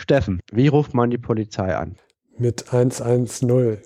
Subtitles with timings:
[0.00, 1.96] Steffen, wie ruft man die Polizei an?
[2.38, 3.76] Mit 110.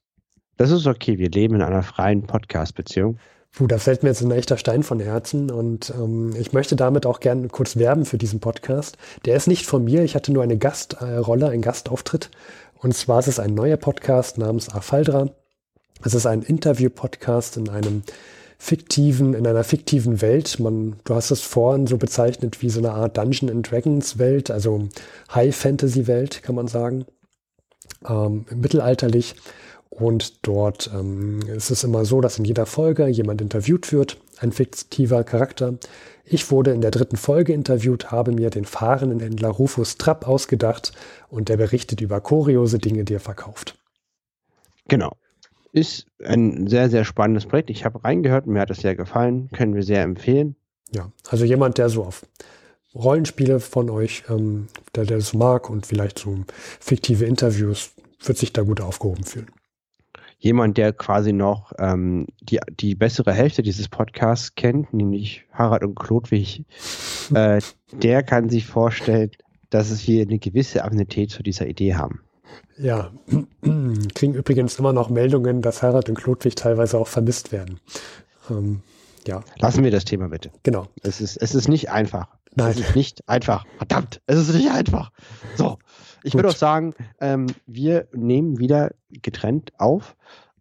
[0.57, 1.19] Das ist okay.
[1.19, 3.19] Wir leben in einer freien Podcast-Beziehung.
[3.53, 7.07] Puh, da fällt mir jetzt ein echter Stein von Herzen und ähm, ich möchte damit
[7.07, 8.99] auch gerne kurz werben für diesen Podcast.
[9.25, 12.31] Der ist nicht von mir, ich hatte nur eine Gastrolle, äh, einen Gastauftritt
[12.81, 15.31] und zwar ist es ein neuer Podcast namens Afaldra.
[16.05, 18.03] Es ist ein Interview-Podcast in einem
[18.59, 20.61] fiktiven, in einer fiktiven Welt.
[20.61, 24.51] Man, du hast es vorhin so bezeichnet wie so eine Art Dungeon and Dragons Welt,
[24.51, 24.89] also
[25.35, 27.05] High Fantasy Welt, kann man sagen.
[28.09, 29.35] Ähm, mittelalterlich.
[29.99, 34.53] Und dort ähm, ist es immer so, dass in jeder Folge jemand interviewt wird, ein
[34.53, 35.75] fiktiver Charakter.
[36.25, 40.93] Ich wurde in der dritten Folge interviewt, habe mir den fahrenden Händler Rufus Trapp ausgedacht
[41.29, 43.77] und der berichtet über kuriose Dinge, die er verkauft.
[44.87, 45.17] Genau.
[45.73, 47.69] Ist ein sehr, sehr spannendes Projekt.
[47.71, 50.55] Ich habe reingehört, mir hat es sehr gefallen, können wir sehr empfehlen.
[50.93, 52.25] Ja, also jemand, der so auf
[52.95, 56.45] Rollenspiele von euch, ähm, der, der das mag und vielleicht so
[56.79, 57.91] fiktive Interviews,
[58.23, 59.49] wird sich da gut aufgehoben fühlen
[60.39, 65.97] jemand, der quasi noch ähm, die, die bessere Hälfte dieses Podcasts kennt, nämlich Harald und
[65.97, 66.65] Klodwig,
[67.35, 67.61] äh,
[67.93, 69.31] der kann sich vorstellen,
[69.71, 72.21] dass wir eine gewisse Affinität zu dieser Idee haben.
[72.79, 73.11] Ja,
[74.15, 77.81] kriegen übrigens immer noch Meldungen, dass Harald und Klodwig teilweise auch vermisst werden.
[78.51, 78.83] Ähm,
[79.27, 79.43] ja.
[79.59, 80.51] Lassen wir das Thema bitte.
[80.63, 80.87] Genau.
[81.03, 82.29] Es ist, es ist nicht einfach.
[82.55, 82.71] Nein.
[82.71, 83.65] Es ist nicht einfach.
[83.77, 85.13] Verdammt, es ist nicht einfach.
[85.57, 85.79] So,
[86.23, 90.17] ich würde auch sagen, ähm, wir nehmen wieder getrennt auf.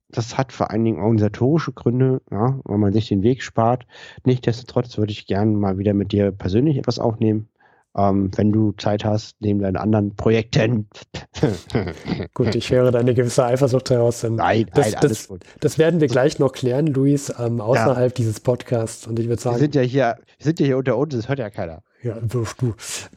[0.09, 3.85] Das hat vor allen Dingen organisatorische Gründe, ja, weil man sich den Weg spart.
[4.23, 7.49] Nichtsdestotrotz würde ich gerne mal wieder mit dir persönlich etwas aufnehmen.
[7.97, 10.87] Ähm, wenn du Zeit hast, neben deinen anderen Projekten.
[12.35, 14.21] gut, ich höre da eine gewisse Eifersucht heraus.
[14.23, 18.15] Nein, das, nein, das, das, werden wir gleich noch klären, Luis, ähm, außerhalb ja.
[18.15, 19.07] dieses Podcasts.
[19.07, 19.55] Und ich würde sagen.
[19.55, 21.81] Wir sind ja hier, wir sind ja hier unter uns, das hört ja keiner.
[22.03, 22.45] Ja, du.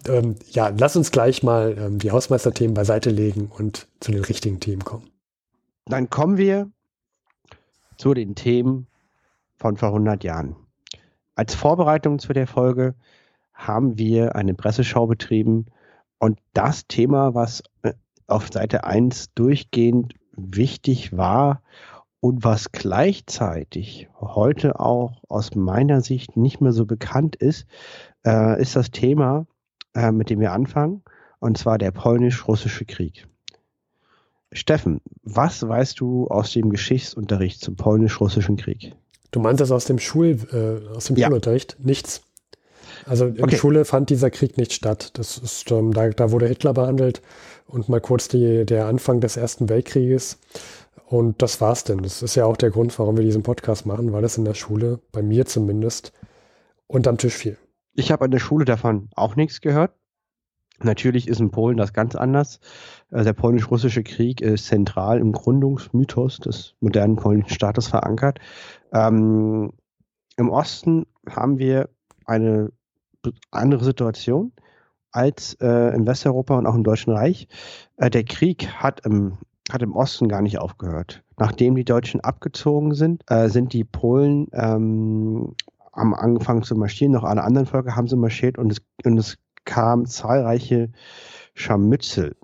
[0.09, 4.61] Ähm, ja, lass uns gleich mal ähm, die Hausmeisterthemen beiseite legen und zu den richtigen
[4.61, 5.11] Themen kommen.
[5.85, 6.71] Dann kommen wir
[7.99, 8.87] zu den Themen
[9.57, 10.57] von vor 100 Jahren.
[11.35, 12.95] Als Vorbereitung zu der Folge
[13.67, 15.67] haben wir eine Presseschau betrieben
[16.19, 17.93] und das Thema, was äh,
[18.27, 21.63] auf Seite 1 durchgehend wichtig war
[22.21, 27.67] und was gleichzeitig heute auch aus meiner Sicht nicht mehr so bekannt ist,
[28.27, 29.47] äh, ist das Thema,
[29.95, 31.03] äh, mit dem wir anfangen,
[31.39, 33.27] und zwar der polnisch-russische Krieg.
[34.53, 38.95] Steffen, was weißt du aus dem Geschichtsunterricht zum polnisch-russischen Krieg?
[39.31, 41.29] Du meinst das aus dem Schul, äh, aus dem ja.
[41.29, 41.77] Schulunterricht?
[41.79, 42.23] Nichts.
[43.07, 43.57] Also in okay.
[43.57, 45.11] Schule fand dieser Krieg nicht statt.
[45.19, 47.23] Das ist, ähm, da, da wurde Hitler behandelt
[47.67, 50.39] und mal kurz die, der Anfang des Ersten Weltkrieges.
[51.07, 51.99] Und das war's denn.
[51.99, 54.55] Das ist ja auch der Grund, warum wir diesen Podcast machen, weil es in der
[54.55, 56.13] Schule, bei mir zumindest,
[56.87, 57.59] unterm Tisch fiel.
[57.95, 59.93] Ich habe an der Schule davon auch nichts gehört.
[60.83, 62.61] Natürlich ist in Polen das ganz anders.
[63.11, 68.39] Äh, der polnisch-russische Krieg ist zentral im Gründungsmythos des modernen polnischen Staates verankert.
[68.93, 69.73] Ähm,
[70.37, 71.91] Im Osten haben wir
[72.25, 72.73] eine
[73.51, 74.53] andere Situation
[75.13, 77.49] als äh, in Westeuropa und auch im Deutschen Reich.
[77.97, 79.39] Äh, der Krieg hat im,
[79.71, 81.23] hat im Osten gar nicht aufgehört.
[81.37, 85.55] Nachdem die Deutschen abgezogen sind, äh, sind die Polen ähm,
[85.93, 89.39] haben angefangen zu marschieren, noch alle anderen Völker haben sie marschiert und es, und es
[89.65, 90.91] kamen zahlreiche
[91.55, 92.37] Scharmützel.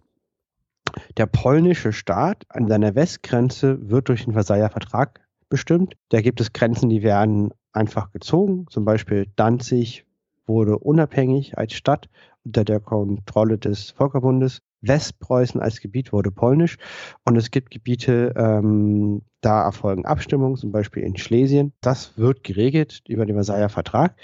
[1.17, 5.96] Der polnische Staat an seiner Westgrenze wird durch den Versailler Vertrag bestimmt.
[6.08, 8.67] Da gibt es Grenzen, die werden einfach gezogen.
[8.70, 10.06] Zum Beispiel Danzig
[10.47, 12.09] wurde unabhängig als Stadt
[12.45, 14.61] unter der Kontrolle des Völkerbundes.
[14.83, 16.77] Westpreußen als Gebiet wurde polnisch
[17.25, 21.73] und es gibt Gebiete, ähm, da erfolgen Abstimmungen, zum Beispiel in Schlesien.
[21.81, 24.17] Das wird geregelt über den Versailler Vertrag.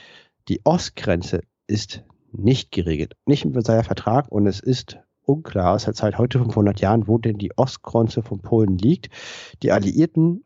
[0.48, 5.94] Die Ostgrenze ist nicht geregelt, nicht im Versailler Vertrag und es ist unklar aus der
[5.94, 9.08] Zeit heute 500 Jahren, wo denn die Ostgrenze von Polen liegt.
[9.62, 10.44] Die Alliierten,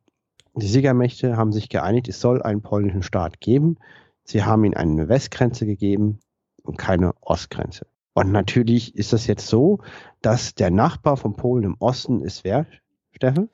[0.54, 3.78] die Siegermächte haben sich geeinigt, es soll einen polnischen Staat geben.
[4.26, 6.18] Sie haben ihnen eine Westgrenze gegeben
[6.62, 7.86] und keine Ostgrenze.
[8.12, 9.78] Und natürlich ist das jetzt so,
[10.20, 12.66] dass der Nachbar von Polen im Osten ist wer,
[13.12, 13.48] Steffen?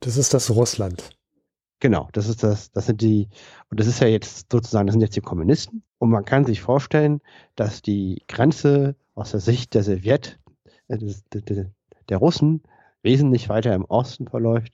[0.00, 1.10] Das ist das Russland.
[1.80, 3.28] Genau, das ist das, das sind die,
[3.70, 5.82] und das ist ja jetzt sozusagen, das sind jetzt die Kommunisten.
[5.98, 7.20] Und man kann sich vorstellen,
[7.54, 10.38] dass die Grenze aus der Sicht der Sowjet,
[10.88, 10.98] äh,
[12.08, 12.62] der Russen,
[13.02, 14.72] wesentlich weiter im Osten verläuft,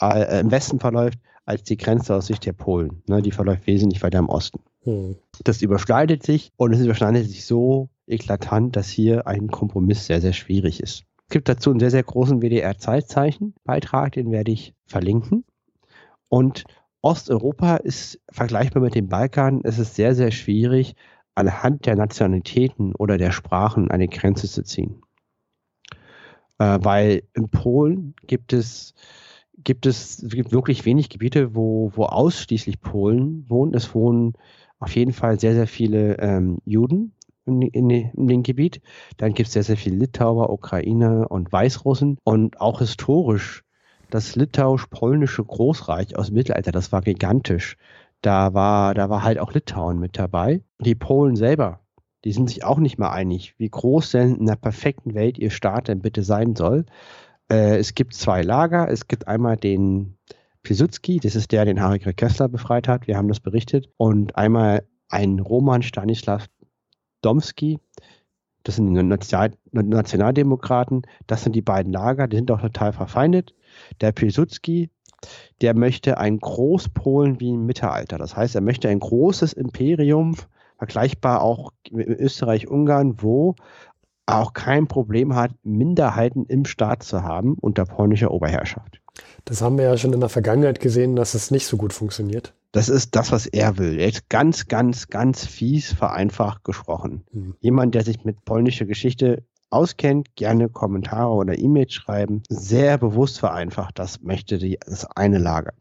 [0.00, 3.02] äh, im Westen verläuft, als die Grenze aus Sicht der Polen.
[3.06, 4.60] Ne, die verläuft wesentlich weiter im Osten.
[4.86, 5.16] Hm.
[5.44, 10.32] Das überschneidet sich und es überschneidet sich so eklatant, dass hier ein Kompromiss sehr, sehr
[10.32, 11.04] schwierig ist.
[11.28, 15.44] Es gibt dazu einen sehr, sehr großen WDR-Zeitzeichen-Beitrag, den werde ich verlinken.
[16.28, 16.64] Und
[17.02, 19.60] Osteuropa ist vergleichbar mit dem Balkan.
[19.64, 20.94] Es ist sehr, sehr schwierig,
[21.34, 25.02] anhand der Nationalitäten oder der Sprachen eine Grenze zu ziehen.
[26.58, 28.94] Äh, weil in Polen gibt es,
[29.58, 33.74] gibt es gibt wirklich wenig Gebiete, wo, wo ausschließlich Polen wohnen.
[33.74, 34.34] Es wohnen
[34.78, 37.14] auf jeden Fall sehr, sehr viele ähm, Juden
[37.46, 38.80] in, in, in dem Gebiet.
[39.16, 42.18] Dann gibt es sehr, sehr viele Litauer, Ukrainer und Weißrussen.
[42.24, 43.64] Und auch historisch,
[44.10, 47.76] das litauisch-polnische Großreich aus dem Mittelalter, das war gigantisch.
[48.22, 50.62] Da war, da war halt auch Litauen mit dabei.
[50.80, 51.80] Die Polen selber,
[52.24, 55.50] die sind sich auch nicht mal einig, wie groß denn in der perfekten Welt ihr
[55.50, 56.86] Staat denn bitte sein soll.
[57.50, 58.90] Äh, es gibt zwei Lager.
[58.90, 60.16] Es gibt einmal den
[60.66, 63.06] Piłsudski, das ist der, den Harry Kessler befreit hat.
[63.06, 63.88] Wir haben das berichtet.
[63.98, 66.46] Und einmal ein Roman Stanislav
[67.22, 67.78] Domski,
[68.64, 73.54] das sind die Nationaldemokraten, das sind die beiden Lager, die sind auch total verfeindet.
[74.00, 74.90] Der Pilsudski,
[75.60, 78.18] der möchte ein Großpolen wie im Mittelalter.
[78.18, 80.34] Das heißt, er möchte ein großes Imperium,
[80.78, 83.54] vergleichbar auch mit Österreich-Ungarn, wo
[84.26, 89.00] auch kein Problem hat, Minderheiten im Staat zu haben unter polnischer Oberherrschaft.
[89.44, 92.52] Das haben wir ja schon in der Vergangenheit gesehen, dass es nicht so gut funktioniert.
[92.72, 93.98] Das ist das, was er will.
[93.98, 97.24] Er ist ganz, ganz, ganz fies vereinfacht gesprochen.
[97.32, 97.54] Mhm.
[97.60, 102.42] Jemand, der sich mit polnischer Geschichte auskennt, gerne Kommentare oder E-Mails schreiben.
[102.48, 105.72] Sehr bewusst vereinfacht, das möchte die, das eine Lager.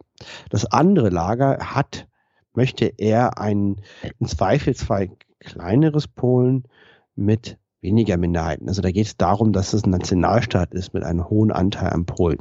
[0.49, 2.07] Das andere Lager hat,
[2.53, 3.81] möchte er ein
[4.19, 5.09] im Zweifelsfall
[5.39, 6.63] kleineres Polen
[7.15, 8.67] mit weniger Minderheiten.
[8.67, 12.05] Also da geht es darum, dass es ein Nationalstaat ist mit einem hohen Anteil an
[12.05, 12.39] Polen.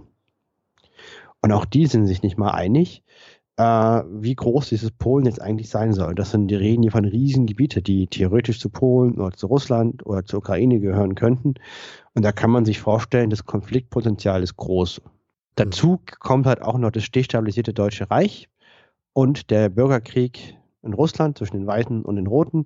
[1.44, 3.02] Und auch die sind sich nicht mal einig,
[3.58, 6.14] äh, wie groß dieses Polen jetzt eigentlich sein soll.
[6.14, 10.06] Das sind die reden hier von riesigen Gebieten, die theoretisch zu Polen oder zu Russland
[10.06, 11.52] oder zur Ukraine gehören könnten.
[12.14, 15.02] Und da kann man sich vorstellen, das Konfliktpotenzial ist groß.
[15.56, 18.49] Dazu kommt halt auch noch das destabilisierte Deutsche Reich
[19.12, 22.64] und der Bürgerkrieg in Russland zwischen den Weißen und den Roten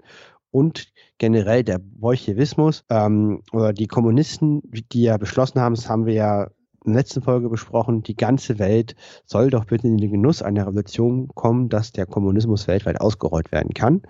[0.52, 6.14] und generell der Bolschewismus ähm, oder die Kommunisten, die ja beschlossen haben, das haben wir
[6.14, 6.48] ja
[6.88, 10.66] in der letzten Folge besprochen, die ganze Welt soll doch bitte in den Genuss einer
[10.66, 14.02] Revolution kommen, dass der Kommunismus weltweit ausgerollt werden kann.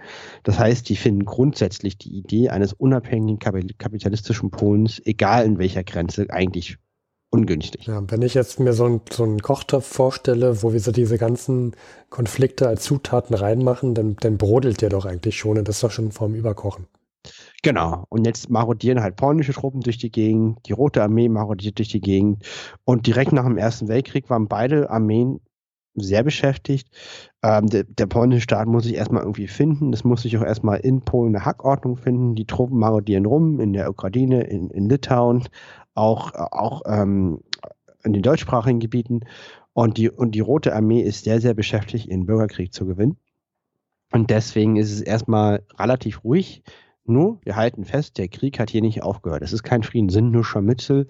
[0.45, 6.27] Das heißt, die finden grundsätzlich die Idee eines unabhängigen kapitalistischen Polens, egal in welcher Grenze,
[6.31, 6.79] eigentlich
[7.31, 7.87] ungünstig.
[7.87, 11.19] Ja, wenn ich jetzt mir so, ein, so einen Kochtopf vorstelle, wo wir so diese
[11.19, 11.75] ganzen
[12.11, 15.91] Konflikte als Zutaten reinmachen, dann, dann brodelt der doch eigentlich schon und das ist doch
[15.91, 16.87] schon vorm Überkochen.
[17.63, 18.05] Genau.
[18.09, 22.01] Und jetzt marodieren halt polnische Truppen durch die Gegend, die Rote Armee marodiert durch die
[22.01, 22.45] Gegend.
[22.85, 25.41] Und direkt nach dem Ersten Weltkrieg waren beide Armeen
[25.95, 26.89] sehr beschäftigt.
[27.43, 29.93] Ähm, der, der, polnische Staat muss sich erstmal irgendwie finden.
[29.93, 32.35] Das muss sich auch erstmal in Polen eine Hackordnung finden.
[32.35, 35.45] Die Truppen marodieren rum in der Ukraine, in, in Litauen,
[35.95, 37.41] auch, auch ähm,
[38.05, 39.21] in den deutschsprachigen Gebieten.
[39.73, 43.17] Und die, und die Rote Armee ist sehr, sehr beschäftigt, ihren Bürgerkrieg zu gewinnen.
[44.13, 46.63] Und deswegen ist es erstmal relativ ruhig.
[47.09, 49.43] Nur, wir halten fest, der Krieg hat hier nicht aufgehört.
[49.43, 51.07] Es ist kein Frieden, sind nur Scharmützel,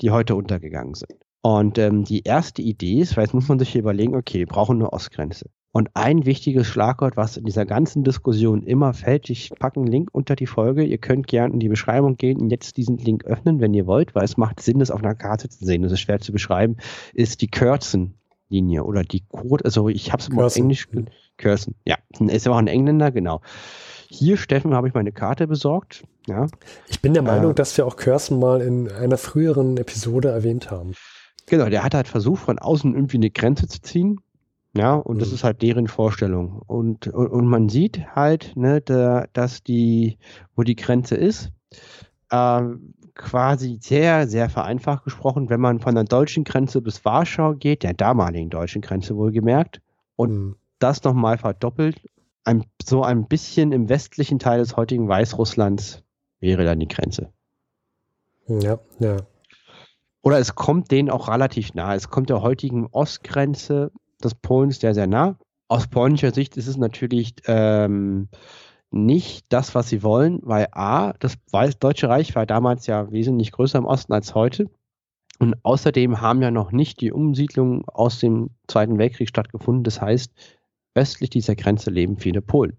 [0.00, 1.14] die heute untergegangen sind.
[1.42, 4.46] Und ähm, die erste Idee ist, weil jetzt muss man sich hier überlegen, okay, wir
[4.46, 5.50] brauchen eine Ostgrenze.
[5.70, 10.08] Und ein wichtiges Schlagwort, was in dieser ganzen Diskussion immer fällt, ich packe einen Link
[10.12, 13.60] unter die Folge, ihr könnt gerne in die Beschreibung gehen und jetzt diesen Link öffnen,
[13.60, 16.00] wenn ihr wollt, weil es macht Sinn, das auf einer Karte zu sehen, das ist
[16.00, 16.78] schwer zu beschreiben,
[17.12, 20.88] ist die Kürzenlinie oder die Code, also ich habe es immer auf Englisch,
[21.36, 21.96] Curson, ja.
[22.18, 23.40] Ist aber auch ein Engländer, genau.
[24.10, 26.04] Hier, Steffen, habe ich meine Karte besorgt.
[26.26, 26.46] Ja.
[26.88, 30.70] Ich bin der Meinung, äh, dass wir auch Curson mal in einer früheren Episode erwähnt
[30.70, 30.94] haben.
[31.46, 34.20] Genau, der hat halt versucht, von außen irgendwie eine Grenze zu ziehen.
[34.74, 35.20] Ja, und mhm.
[35.20, 36.62] das ist halt deren Vorstellung.
[36.66, 40.18] Und, und, und man sieht halt, ne, da, dass die,
[40.54, 41.50] wo die Grenze ist,
[42.30, 42.62] äh,
[43.14, 47.94] quasi sehr, sehr vereinfacht gesprochen, wenn man von der deutschen Grenze bis Warschau geht, der
[47.94, 49.80] damaligen deutschen Grenze wohlgemerkt,
[50.16, 50.56] und mhm.
[50.78, 52.00] das nochmal verdoppelt,
[52.48, 56.02] ein, so ein bisschen im westlichen Teil des heutigen Weißrusslands
[56.40, 57.30] wäre dann die Grenze.
[58.46, 59.18] Ja, ja.
[60.22, 61.94] Oder es kommt denen auch relativ nah.
[61.94, 63.92] Es kommt der heutigen Ostgrenze
[64.24, 65.38] des Polens sehr, sehr nah.
[65.68, 68.28] Aus polnischer Sicht ist es natürlich ähm,
[68.90, 71.36] nicht das, was sie wollen, weil A, das
[71.78, 74.70] Deutsche Reich war damals ja wesentlich größer im Osten als heute.
[75.38, 79.84] Und außerdem haben ja noch nicht die Umsiedlungen aus dem Zweiten Weltkrieg stattgefunden.
[79.84, 80.32] Das heißt,
[80.98, 82.76] westlich dieser Grenze leben viele Polen.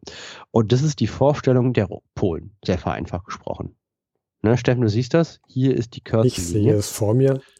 [0.51, 3.75] Und das ist die Vorstellung der Polen, sehr vereinfacht gesprochen.
[4.41, 5.39] Ne, Steffen, du siehst das?
[5.47, 6.27] Hier ist die Kürze.
[6.27, 7.41] Ich sehe es vor mir.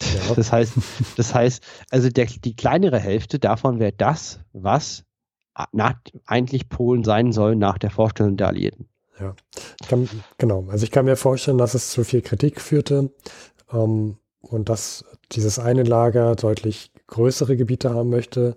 [0.00, 0.32] Ja.
[0.36, 0.74] Das heißt,
[1.16, 5.02] das heißt, also der, die kleinere Hälfte davon wäre das, was
[5.72, 5.94] nach,
[6.24, 8.88] eigentlich Polen sein soll nach der Vorstellung der Alliierten.
[9.18, 9.34] Ja,
[9.88, 10.08] kann,
[10.38, 10.66] genau.
[10.68, 13.10] Also ich kann mir vorstellen, dass es zu viel Kritik führte
[13.72, 18.56] ähm, und dass dieses eine Lager deutlich größere Gebiete haben möchte.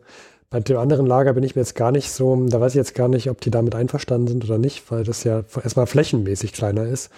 [0.51, 2.93] Bei dem anderen Lager bin ich mir jetzt gar nicht so, da weiß ich jetzt
[2.93, 6.83] gar nicht, ob die damit einverstanden sind oder nicht, weil das ja erstmal flächenmäßig kleiner
[6.83, 7.09] ist.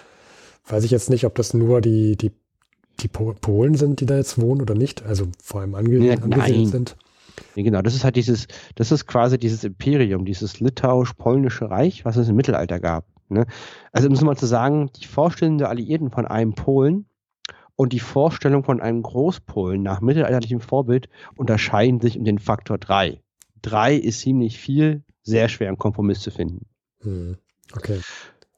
[0.67, 2.31] Weiß ich jetzt nicht, ob das nur die, die,
[2.99, 6.69] die Polen sind, die da jetzt wohnen oder nicht, also vor allem ange ja, angesiedelt
[6.69, 6.95] sind.
[7.55, 12.17] Ja, genau, das ist halt dieses, das ist quasi dieses Imperium, dieses litauisch-polnische Reich, was
[12.17, 13.05] es im Mittelalter gab.
[13.29, 13.47] Ne?
[13.91, 17.07] Also um es mal zu sagen, die Vorstellung der Alliierten von einem Polen
[17.75, 23.21] und die Vorstellung von einem Großpolen nach mittelalterlichem Vorbild unterscheiden sich um den Faktor 3.
[23.61, 26.65] 3 ist ziemlich viel, sehr schwer einen Kompromiss zu finden.
[27.01, 27.37] Hm.
[27.75, 27.99] Okay.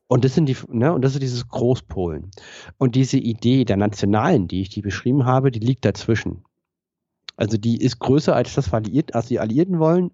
[0.07, 2.31] Und das sind die, ne, und das ist dieses Großpolen.
[2.77, 6.43] Und diese Idee der Nationalen, die ich die beschrieben habe, die liegt dazwischen.
[7.37, 10.11] Also die ist größer als das als die Alliierten wollen.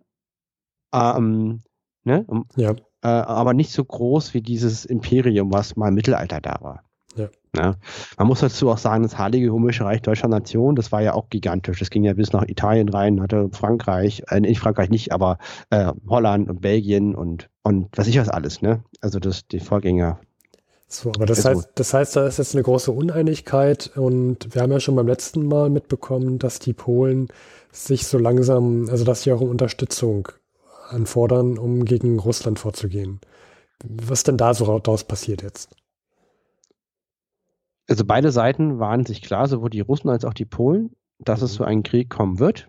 [0.93, 1.61] Ähm,
[2.03, 2.25] ne?
[2.55, 2.71] Ja.
[3.03, 6.83] Äh, aber nicht so groß wie dieses Imperium, was mal im Mittelalter da war.
[7.55, 7.61] Ja.
[7.61, 7.75] ja.
[8.17, 11.29] Man muss dazu auch sagen, das Heilige Römische Reich Deutscher Nation, das war ja auch
[11.29, 11.79] gigantisch.
[11.79, 15.37] Das ging ja bis nach Italien rein, hatte Frankreich, äh, nicht Frankreich nicht, aber
[15.69, 18.83] äh, Holland und Belgien und, und was ich was alles, ne?
[19.01, 20.19] Also das, die Vorgänger
[20.93, 24.73] so, aber das heißt, das heißt, da ist jetzt eine große Uneinigkeit und wir haben
[24.73, 27.29] ja schon beim letzten Mal mitbekommen, dass die Polen
[27.71, 30.27] sich so langsam, also dass sie auch um Unterstützung
[30.89, 33.21] anfordern, um gegen Russland vorzugehen.
[33.83, 35.69] Was denn da so daraus passiert jetzt?
[37.87, 41.45] Also beide Seiten waren sich klar, sowohl die Russen als auch die Polen, dass mhm.
[41.45, 42.67] es zu einem Krieg kommen wird.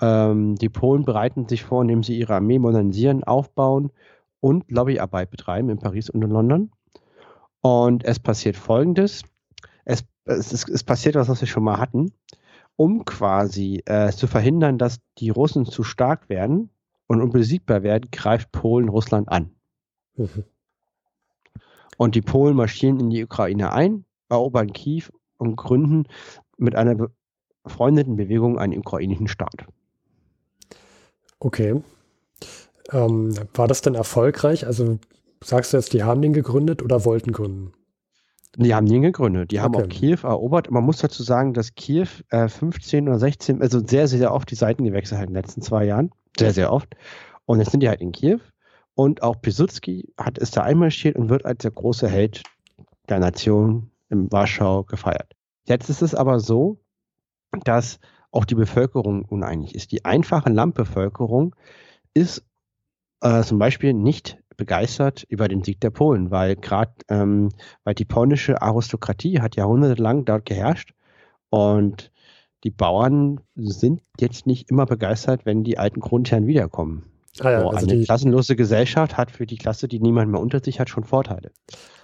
[0.00, 3.90] Ähm, die Polen bereiten sich vor, indem sie ihre Armee modernisieren, aufbauen
[4.40, 6.72] und Lobbyarbeit betreiben in Paris und in London.
[7.60, 9.22] Und es passiert Folgendes.
[9.84, 12.12] Es, es, es passiert was, was wir schon mal hatten.
[12.76, 16.70] Um quasi äh, zu verhindern, dass die Russen zu stark werden
[17.06, 19.50] und unbesiegbar werden, greift Polen Russland an.
[20.16, 20.44] Mhm.
[21.98, 25.04] Und die Polen marschieren in die Ukraine ein, erobern Kiew
[25.36, 26.04] und gründen
[26.56, 27.08] mit einer
[27.62, 29.66] befreundeten Bewegung einen ukrainischen Staat.
[31.38, 31.82] Okay.
[32.92, 34.66] Ähm, war das denn erfolgreich?
[34.66, 34.98] Also
[35.42, 37.72] Sagst du jetzt, die haben den gegründet oder wollten gründen?
[38.56, 39.52] Die haben den gegründet.
[39.52, 39.84] Die haben okay.
[39.84, 40.70] auch Kiew erobert.
[40.70, 44.56] Man muss dazu sagen, dass Kiew äh, 15 oder 16, also sehr, sehr oft die
[44.56, 46.10] Seiten gewechselt hat in den letzten zwei Jahren.
[46.38, 46.94] Sehr, sehr oft.
[47.46, 48.40] Und jetzt sind die halt in Kiew.
[48.94, 52.42] Und auch Piłsudski hat, ist da einmarschiert und wird als der große Held
[53.08, 55.34] der Nation in Warschau gefeiert.
[55.64, 56.80] Jetzt ist es aber so,
[57.64, 57.98] dass
[58.30, 59.92] auch die Bevölkerung uneinig ist.
[59.92, 61.54] Die einfache Landbevölkerung
[62.14, 62.44] ist
[63.22, 67.48] äh, zum Beispiel nicht begeistert über den Sieg der Polen, weil gerade ähm,
[67.84, 70.92] weil die polnische Aristokratie hat jahrhundertelang dort geherrscht
[71.48, 72.12] und
[72.62, 77.04] die Bauern sind jetzt nicht immer begeistert, wenn die alten Grundherren wiederkommen.
[77.38, 80.40] Ah ja, so, also eine die, klassenlose Gesellschaft hat für die Klasse, die niemand mehr
[80.40, 81.52] unter sich hat, schon Vorteile.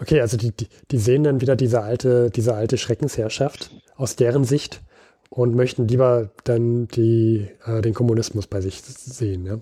[0.00, 4.44] Okay, also die, die, die sehen dann wieder diese alte, diese alte Schreckensherrschaft aus deren
[4.44, 4.82] Sicht
[5.28, 9.44] und möchten lieber dann die, äh, den Kommunismus bei sich sehen.
[9.46, 9.58] Ja?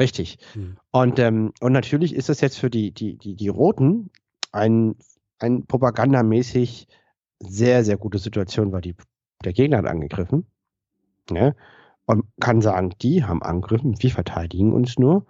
[0.00, 0.38] Richtig.
[0.54, 0.76] Mhm.
[0.92, 4.10] Und, ähm, und natürlich ist es jetzt für die, die, die, die Roten
[4.52, 4.94] ein,
[5.38, 6.86] ein propagandamäßig
[7.40, 8.94] sehr, sehr gute Situation, weil die,
[9.44, 10.46] der Gegner hat angegriffen.
[11.30, 11.56] Ne?
[12.06, 15.26] Und kann sagen, die haben angegriffen, wir verteidigen uns nur.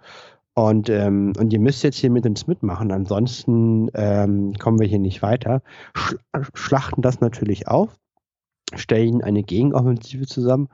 [0.53, 4.99] Und, ähm, und ihr müsst jetzt hier mit uns mitmachen, ansonsten ähm, kommen wir hier
[4.99, 5.61] nicht weiter.
[5.95, 6.15] Sch
[6.53, 7.95] schlachten das natürlich auf,
[8.75, 10.69] stellen eine Gegenoffensive zusammen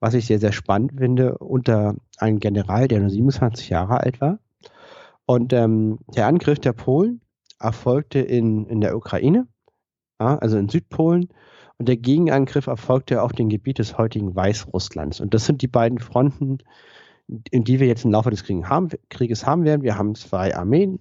[0.00, 4.38] was ich sehr, sehr spannend finde, unter einem General, der nur 27 Jahre alt war.
[5.26, 7.20] Und ähm, der Angriff der Polen
[7.60, 9.46] erfolgte in, in der Ukraine,
[10.18, 11.28] ja, also in Südpolen.
[11.80, 15.18] Und der Gegenangriff erfolgte auf dem Gebiet des heutigen Weißrusslands.
[15.18, 16.58] Und das sind die beiden Fronten,
[17.50, 19.82] in die wir jetzt im Laufe des Krieges haben, werden.
[19.82, 21.00] Wir haben zwei Armeen,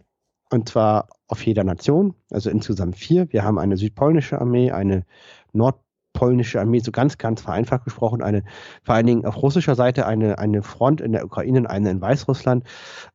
[0.51, 3.27] und zwar auf jeder Nation, also insgesamt vier.
[3.33, 5.03] Wir haben eine südpolnische Armee, eine
[5.51, 8.45] nordpolnische Armee, so ganz, ganz vereinfacht gesprochen, eine,
[8.81, 11.99] vor allen Dingen auf russischer Seite eine, eine Front in der Ukraine und eine in
[11.99, 12.63] Weißrussland.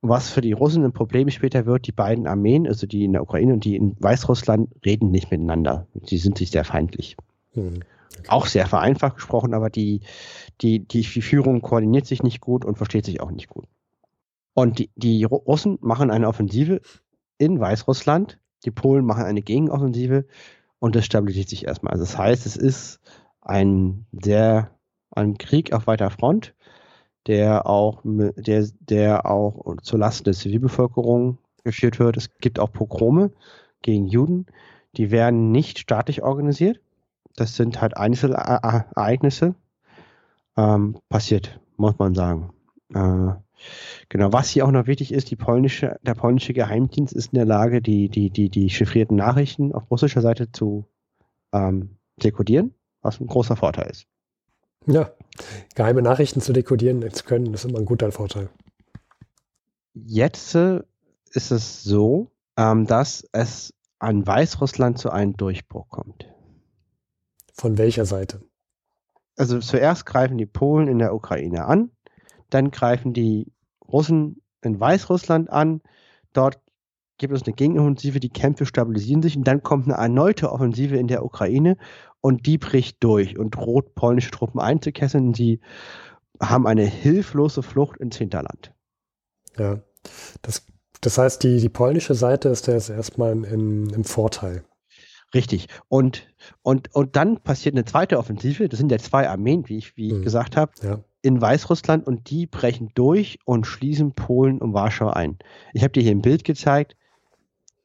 [0.02, 3.22] Was für die Russen ein Problem später wird, die beiden Armeen, also die in der
[3.22, 5.86] Ukraine und die in Weißrussland, reden nicht miteinander.
[6.02, 7.16] Sie sind sich sehr feindlich.
[7.54, 7.80] Mhm.
[8.18, 8.28] Okay.
[8.28, 10.00] Auch sehr vereinfacht gesprochen, aber die,
[10.60, 13.66] die, die Führung koordiniert sich nicht gut und versteht sich auch nicht gut.
[14.54, 16.80] Und die, die Russen machen eine Offensive
[17.38, 18.38] in Weißrussland.
[18.64, 20.26] Die Polen machen eine Gegenoffensive
[20.78, 21.92] und das stabilisiert sich erstmal.
[21.92, 23.00] Also das heißt, es ist
[23.40, 24.70] ein sehr
[25.10, 26.54] ein Krieg auf weiter Front,
[27.26, 32.16] der auch der der auch zulasten der Zivilbevölkerung geführt wird.
[32.16, 33.32] Es gibt auch Pogrome
[33.82, 34.46] gegen Juden,
[34.96, 36.80] die werden nicht staatlich organisiert.
[37.36, 39.54] Das sind halt Einzelereignisse.
[40.56, 42.52] Ähm, passiert, muss man sagen.
[42.94, 43.34] Äh,
[44.08, 47.80] Genau, was hier auch noch wichtig ist, polnische, der polnische Geheimdienst ist in der Lage,
[47.80, 50.86] die, die, die, die chiffrierten Nachrichten auf russischer Seite zu
[51.52, 54.06] ähm, dekodieren, was ein großer Vorteil ist.
[54.86, 55.10] Ja,
[55.74, 58.50] geheime Nachrichten zu dekodieren zu können, ist immer ein guter Vorteil.
[59.94, 60.80] Jetzt äh,
[61.32, 66.28] ist es so, ähm, dass es an Weißrussland zu einem Durchbruch kommt.
[67.54, 68.42] Von welcher Seite?
[69.36, 71.90] Also zuerst greifen die Polen in der Ukraine an,
[72.50, 73.52] dann greifen die
[73.86, 75.80] Russen in Weißrussland an.
[76.32, 76.60] Dort
[77.18, 81.06] gibt es eine Gegenoffensive, die Kämpfe stabilisieren sich und dann kommt eine erneute Offensive in
[81.06, 81.76] der Ukraine
[82.20, 85.34] und die bricht durch und droht polnische Truppen einzukesseln.
[85.34, 85.60] Sie
[86.40, 88.72] haben eine hilflose Flucht ins Hinterland.
[89.56, 89.80] Ja,
[90.42, 90.66] das,
[91.00, 93.44] das heißt, die, die polnische Seite ist jetzt erstmal im,
[93.90, 94.64] im Vorteil.
[95.34, 95.68] Richtig.
[95.88, 96.28] Und,
[96.62, 98.68] und, und dann passiert eine zweite Offensive.
[98.68, 100.22] Das sind ja zwei Armeen, wie ich, wie ich mhm.
[100.22, 100.72] gesagt habe.
[100.82, 105.38] Ja in Weißrussland und die brechen durch und schließen Polen und Warschau ein.
[105.72, 106.96] Ich habe dir hier ein Bild gezeigt.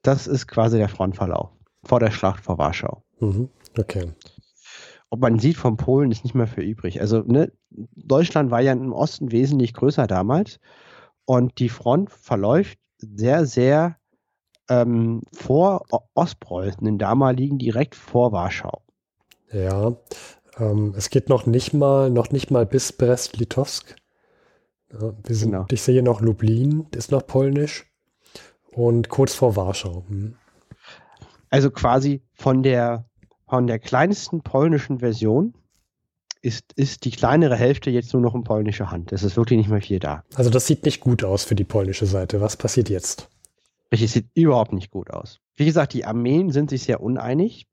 [0.01, 1.49] Das ist quasi der Frontverlauf
[1.83, 3.03] vor der Schlacht vor Warschau.
[3.19, 3.49] Mhm.
[3.77, 4.11] Okay.
[5.09, 7.01] Ob man sieht, von Polen ist nicht mehr für übrig.
[7.01, 10.59] Also ne, Deutschland war ja im Osten wesentlich größer damals
[11.25, 13.95] und die Front verläuft sehr, sehr
[14.69, 18.81] ähm, vor Ostpreußen, den damaligen direkt vor Warschau.
[19.51, 19.95] Ja,
[20.57, 23.95] ähm, es geht noch nicht mal, noch nicht mal bis Brest-Litovsk.
[24.91, 25.65] Ja, genau.
[25.71, 27.85] Ich sehe noch Lublin, ist noch polnisch.
[28.71, 30.05] Und kurz vor Warschau.
[30.07, 30.35] Hm.
[31.49, 33.05] Also quasi von der,
[33.47, 35.53] von der kleinsten polnischen Version
[36.41, 39.11] ist, ist die kleinere Hälfte jetzt nur noch in polnischer Hand.
[39.11, 40.23] Es ist wirklich nicht mehr viel da.
[40.35, 42.39] Also das sieht nicht gut aus für die polnische Seite.
[42.39, 43.29] Was passiert jetzt?
[43.91, 45.39] Richtig, sieht überhaupt nicht gut aus.
[45.55, 47.67] Wie gesagt, die Armeen sind sich sehr uneinig.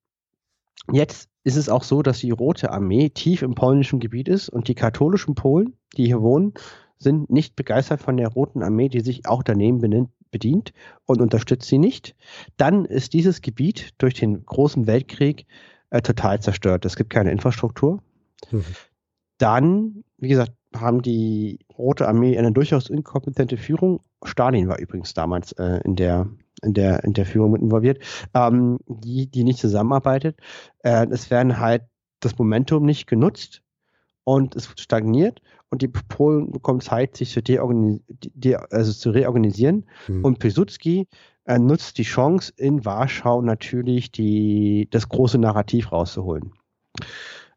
[0.91, 4.69] Jetzt ist es auch so, dass die Rote Armee tief im polnischen Gebiet ist und
[4.69, 6.55] die katholischen Polen, die hier wohnen,
[6.99, 10.73] sind nicht begeistert von der Roten Armee, die sich auch daneben benimmt, bedient
[11.05, 12.17] und unterstützt sie nicht.
[12.57, 15.47] Dann ist dieses Gebiet durch den großen Weltkrieg
[15.91, 16.85] äh, total zerstört.
[16.85, 18.03] Es gibt keine Infrastruktur.
[18.51, 18.65] Mhm.
[19.39, 24.01] Dann, wie gesagt, haben die Rote Armee eine durchaus inkompetente Führung.
[24.25, 26.29] Stalin war übrigens damals äh, in der
[26.63, 27.99] in der, in der Führung mit involviert,
[28.35, 30.39] ähm, die, die nicht zusammenarbeitet.
[30.83, 31.83] Äh, es werden halt
[32.21, 33.63] das Momentum nicht genutzt
[34.25, 39.87] und es stagniert und die Polen bekommen Zeit, sich zu, de also zu reorganisieren.
[40.09, 40.25] Mhm.
[40.25, 41.09] Und Pilsudski
[41.45, 46.53] äh, nutzt die Chance, in Warschau natürlich die, das große Narrativ rauszuholen.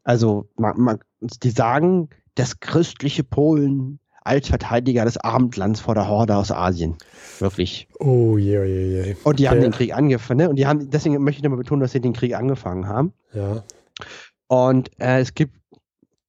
[0.04, 6.36] Also man, man, die sagen, das christliche Polen als Verteidiger des Abendlands vor der Horde
[6.36, 6.96] aus Asien.
[7.38, 7.88] Wirklich.
[7.98, 9.16] Oh je, oh je, je.
[9.24, 9.54] Und die okay.
[9.54, 10.38] haben den Krieg angefangen.
[10.38, 10.50] Ne?
[10.50, 13.12] Und die haben, deswegen möchte ich nochmal betonen, dass sie den Krieg angefangen haben.
[13.32, 13.64] Ja.
[14.48, 15.56] Und äh, es gibt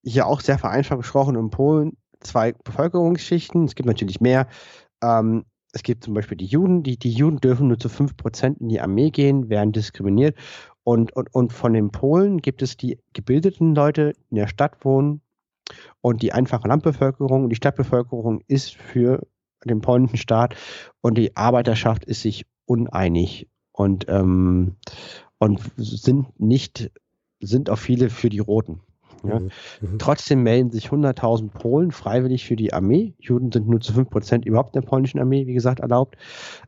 [0.03, 3.65] hier auch sehr vereinfacht gesprochen in Polen zwei Bevölkerungsschichten.
[3.65, 4.47] Es gibt natürlich mehr.
[5.03, 6.83] Ähm, es gibt zum Beispiel die Juden.
[6.83, 10.37] Die, die Juden dürfen nur zu 5% in die Armee gehen, werden diskriminiert.
[10.83, 14.83] Und, und, und von den Polen gibt es die gebildeten Leute, die in der Stadt
[14.83, 15.21] wohnen,
[16.01, 19.27] und die einfache Landbevölkerung, die Stadtbevölkerung ist für
[19.65, 20.55] den polnischen Staat
[21.01, 24.75] und die Arbeiterschaft ist sich uneinig und, ähm,
[25.37, 26.91] und sind nicht,
[27.39, 28.81] sind auch viele für die Roten.
[29.23, 29.39] Ja.
[29.39, 29.51] Mhm.
[29.81, 29.99] mhm.
[29.99, 33.13] Trotzdem melden sich 100.000 Polen freiwillig für die Armee.
[33.19, 36.15] Juden sind nur zu 5% überhaupt in der polnischen Armee, wie gesagt, erlaubt.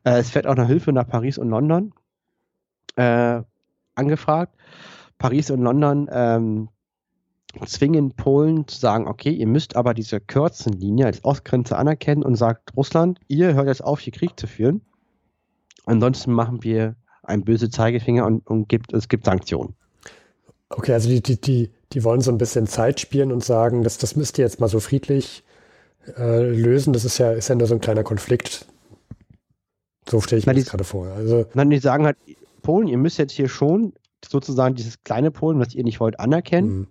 [0.04, 1.94] Äh, es wird auch noch Hilfe nach Paris und London
[2.96, 3.42] äh,
[3.96, 4.56] angefragt.
[5.18, 6.70] Paris und London ähm,
[7.66, 12.76] zwingen Polen zu sagen, okay, ihr müsst aber diese Kürzenlinie als Ostgrenze anerkennen und sagt
[12.76, 14.82] Russland, ihr hört jetzt auf, hier Krieg zu führen.
[15.86, 19.76] Ansonsten machen wir ein böse Zeigefinger und, und gibt, es gibt Sanktionen.
[20.70, 23.98] Okay, also die, die, die, die wollen so ein bisschen Zeit spielen und sagen, das,
[23.98, 25.44] das müsst ihr jetzt mal so friedlich
[26.18, 26.94] äh, lösen.
[26.94, 28.68] Das ist ja, ist ja nur so ein kleiner Konflikt.
[30.10, 31.08] So stelle ich mir das gerade vor.
[31.08, 32.18] Also, nein, die sagen halt,
[32.62, 33.94] Polen, ihr müsst jetzt hier schon
[34.26, 36.70] sozusagen dieses kleine Polen, was ihr nicht wollt, anerkennen.
[36.70, 36.88] Mhm.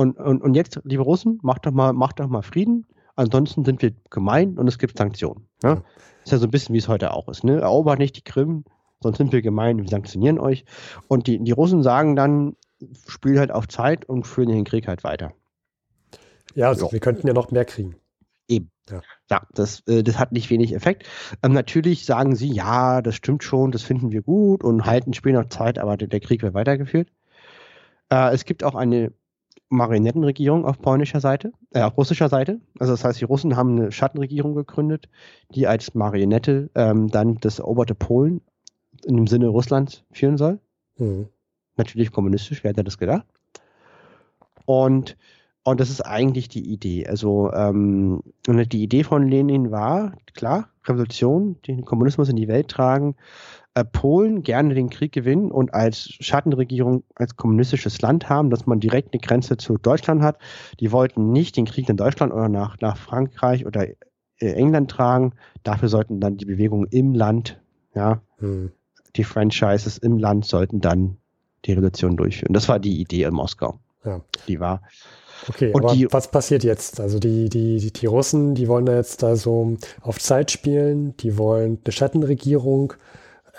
[0.00, 2.86] Und, und, und jetzt, liebe Russen, macht doch mal, macht doch mal Frieden.
[3.16, 5.46] Ansonsten sind wir gemein und es gibt Sanktionen.
[5.62, 5.82] Ja.
[6.24, 7.44] Ist ja so ein bisschen, wie es heute auch ist.
[7.44, 7.60] Ne?
[7.60, 8.64] Erobert nicht die Krim,
[9.02, 10.64] sonst sind wir gemein, wir sanktionieren euch.
[11.06, 12.56] Und die, die Russen sagen dann,
[13.08, 15.34] spielt halt auf Zeit und führen den Krieg halt weiter.
[16.54, 16.92] Ja, also so.
[16.92, 17.96] wir könnten ja noch mehr kriegen.
[18.48, 18.70] Eben.
[18.88, 21.06] Ja, ja das, äh, das hat nicht wenig Effekt.
[21.42, 25.34] Ähm, natürlich sagen sie, ja, das stimmt schon, das finden wir gut und halten spielen
[25.34, 27.10] noch Zeit, aber der, der Krieg wird weitergeführt.
[28.10, 29.12] Äh, es gibt auch eine
[29.70, 32.60] Marionettenregierung auf polnischer Seite, äh, auf russischer Seite.
[32.78, 35.08] Also das heißt, die Russen haben eine Schattenregierung gegründet,
[35.54, 38.42] die als Marionette ähm, dann das eroberte Polen
[39.04, 40.58] in dem Sinne Russlands führen soll.
[40.98, 41.28] Mhm.
[41.76, 43.26] Natürlich kommunistisch, wer hätte das gedacht?
[44.66, 45.16] Und,
[45.62, 47.06] und das ist eigentlich die Idee.
[47.06, 53.14] Also ähm, die Idee von Lenin war, klar, Revolution, den Kommunismus in die Welt tragen,
[53.84, 59.12] Polen gerne den Krieg gewinnen und als Schattenregierung als kommunistisches Land haben, dass man direkt
[59.12, 60.38] eine Grenze zu Deutschland hat.
[60.80, 63.94] Die wollten nicht den Krieg in Deutschland oder nach, nach Frankreich oder äh,
[64.38, 65.32] England tragen.
[65.62, 67.60] Dafür sollten dann die Bewegungen im Land,
[67.94, 68.72] ja, hm.
[69.16, 71.16] die Franchises im Land sollten dann
[71.64, 72.54] die Revolution durchführen.
[72.54, 73.78] Das war die Idee in Moskau.
[74.04, 74.20] Ja.
[74.48, 74.82] Die war.
[75.48, 77.00] Okay, und aber die, was passiert jetzt?
[77.00, 81.38] Also die, die, die Russen, die wollen da jetzt da so auf Zeit spielen, die
[81.38, 82.94] wollen eine Schattenregierung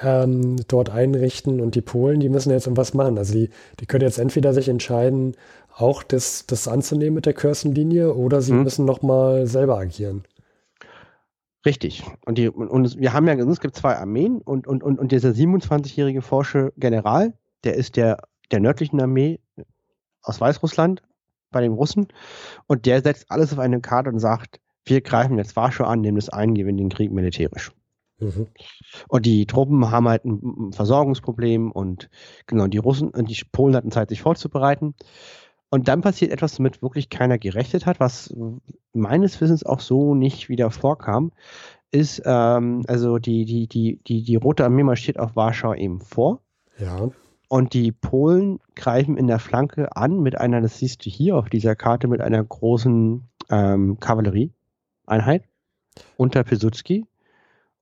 [0.02, 3.18] ähm, dort einrichten und die Polen, die müssen jetzt irgendwas machen.
[3.18, 5.36] Also die, die können jetzt entweder sich entscheiden,
[5.76, 8.64] auch das, das anzunehmen mit der Kürzenlinie oder sie hm.
[8.64, 10.24] müssen nochmal selber agieren.
[11.66, 12.04] Richtig.
[12.26, 15.12] Und, die, und wir haben ja gesagt, es gibt zwei Armeen und, und, und, und
[15.12, 17.34] dieser 27-jährige Forsche General,
[17.64, 18.18] der ist der,
[18.52, 19.40] der nördlichen Armee
[20.24, 21.04] aus Weißrussland
[21.52, 22.08] bei den Russen
[22.66, 26.18] und der setzt alles auf eine Karte und sagt, wir greifen jetzt Warschau an, nehmen
[26.18, 27.72] das ein, gewinnen den Krieg militärisch.
[28.21, 28.47] Mhm.
[29.07, 32.10] Und die Truppen haben halt ein Versorgungsproblem und
[32.45, 34.95] genau, die Russen und die Polen hatten Zeit, sich vorzubereiten.
[35.69, 38.34] Und dann passiert etwas, damit wirklich keiner gerechnet hat, was
[38.93, 41.31] meines Wissens auch so nicht wieder vorkam,
[41.91, 46.41] ist, ähm, also die, die, die, die, die Rote Armee marschiert auf Warschau eben vor.
[46.77, 47.10] Ja.
[47.47, 51.49] Und die Polen greifen in der Flanke an mit einer, das siehst du hier auf
[51.49, 55.43] dieser Karte, mit einer großen ähm, Kavallerieeinheit
[56.17, 57.05] unter Pilsudski.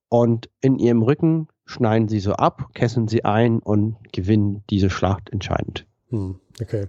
[0.09, 5.29] Und in ihrem Rücken schneiden sie so ab, kesseln sie ein und gewinnen diese Schlacht
[5.29, 5.85] entscheidend.
[6.09, 6.87] Hm, okay.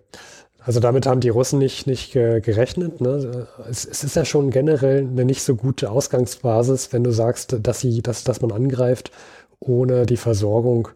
[0.62, 3.00] Also damit haben die Russen nicht, nicht gerechnet.
[3.00, 3.46] Ne?
[3.68, 7.80] Es, es, ist ja schon generell eine nicht so gute Ausgangsbasis, wenn du sagst, dass,
[7.80, 9.11] sie, dass, dass man angreift,
[9.59, 10.88] ohne die Versorgung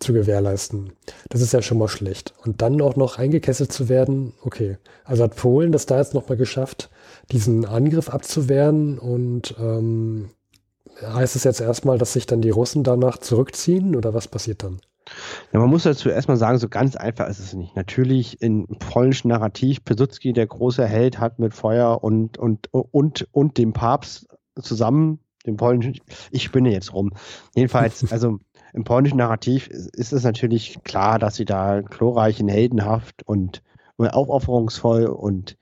[0.00, 0.92] zu gewährleisten.
[1.28, 2.34] Das ist ja schon mal schlecht.
[2.44, 4.78] Und dann auch noch eingekesselt zu werden, okay.
[5.04, 6.90] Also hat Polen das da jetzt nochmal geschafft,
[7.30, 10.30] diesen Angriff abzuwehren und ähm,
[11.00, 14.80] heißt es jetzt erstmal, dass sich dann die Russen danach zurückziehen oder was passiert dann?
[15.52, 17.74] Ja, man muss dazu erstmal sagen, so ganz einfach ist es nicht.
[17.76, 23.58] Natürlich im polnischen Narrativ, Piłsudski, der große Held, hat mit Feuer und, und, und, und
[23.58, 24.28] dem Papst
[24.60, 26.00] zusammen, dem polnischen,
[26.30, 27.12] ich spinne jetzt rum.
[27.54, 28.38] Jedenfalls, also
[28.72, 33.62] im polnischen Narrativ ist es natürlich klar, dass sie da glorreich und heldenhaft und
[33.98, 35.56] aufopferungsvoll und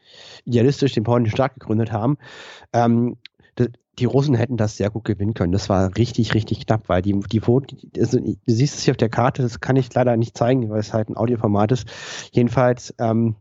[0.44, 2.16] idealistisch den polnischen Staat gegründet haben.
[2.72, 3.18] Ähm,
[4.00, 5.52] die Russen hätten das sehr gut gewinnen können.
[5.52, 7.42] Das war richtig, richtig knapp, weil die, die,
[7.98, 10.80] also, du siehst es hier auf der Karte, das kann ich leider nicht zeigen, weil
[10.80, 11.88] es halt ein Audioformat ist.
[12.32, 13.36] Jedenfalls ähm,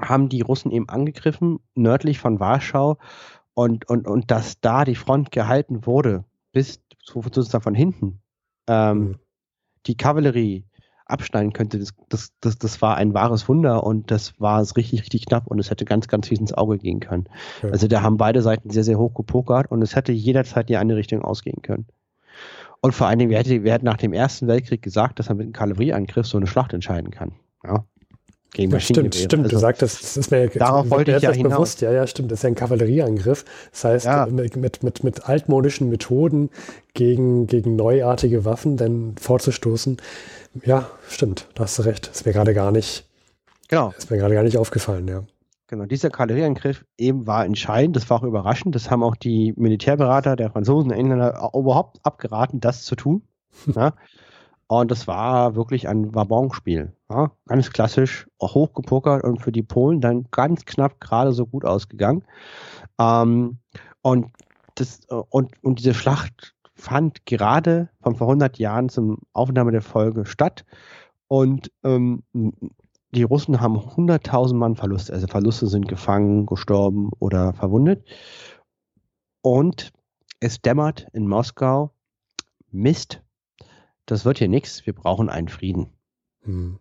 [0.00, 2.98] haben die Russen eben angegriffen, nördlich von Warschau,
[3.54, 8.20] und, und, und dass da die Front gehalten wurde, bis sozusagen von hinten,
[8.66, 9.18] ähm, mhm.
[9.86, 10.65] die Kavallerie
[11.06, 15.00] abschneiden könnte, das, das, das, das war ein wahres Wunder und das war es richtig,
[15.00, 17.28] richtig knapp und es hätte ganz, ganz fies ins Auge gehen können.
[17.62, 17.70] Ja.
[17.70, 20.96] Also da haben beide Seiten sehr, sehr hoch gepokert und es hätte jederzeit die eine
[20.96, 21.86] Richtung ausgehen können.
[22.80, 25.34] Und vor allen Dingen, wer hätte, wer hätte nach dem Ersten Weltkrieg gesagt, dass er
[25.34, 27.32] mit einem Kavallerieangriff so eine Schlacht entscheiden kann?
[27.64, 27.84] Ja
[28.56, 29.44] gegen ja, Stimmt, stimmt.
[29.44, 31.52] Also, du sagtest, das ist mir darauf wollte ich ja hinaus.
[31.52, 31.80] bewusst.
[31.82, 32.30] Ja, ja, stimmt.
[32.30, 33.44] Das ist ja ein Kavallerieangriff.
[33.70, 34.26] Das heißt, ja.
[34.26, 36.48] mit, mit, mit, mit altmodischen Methoden
[36.94, 39.98] gegen, gegen neuartige Waffen dann vorzustoßen.
[40.64, 41.48] Ja, stimmt.
[41.54, 42.08] Da hast du recht.
[42.08, 43.08] Das ist mir gerade gar nicht,
[43.68, 43.92] genau.
[43.96, 45.22] ist mir gerade gar nicht aufgefallen, ja.
[45.68, 50.36] Genau, dieser Kavallerieangriff eben war entscheidend, das war auch überraschend, das haben auch die Militärberater
[50.36, 53.22] der Franzosen und Engländer überhaupt abgeraten, das zu tun.
[53.74, 53.92] ja.
[54.68, 56.92] Und das war wirklich ein Wabonspiel.
[57.08, 57.32] Ja?
[57.46, 62.24] Ganz klassisch, hochgepokert und für die Polen dann ganz knapp gerade so gut ausgegangen.
[63.00, 63.58] Ähm,
[64.02, 64.32] und,
[64.74, 70.26] das, und, und diese Schlacht fand gerade von vor 100 Jahren zum Aufnahme der Folge
[70.26, 70.64] statt.
[71.26, 72.22] Und ähm,
[73.10, 75.12] die Russen haben 100.000 Mann Verluste.
[75.12, 78.06] Also Verluste sind gefangen, gestorben oder verwundet.
[79.40, 79.92] Und
[80.38, 81.92] es dämmert in Moskau.
[82.70, 83.22] Mist,
[84.04, 84.84] das wird hier nichts.
[84.86, 85.88] Wir brauchen einen Frieden.
[86.42, 86.78] Hm.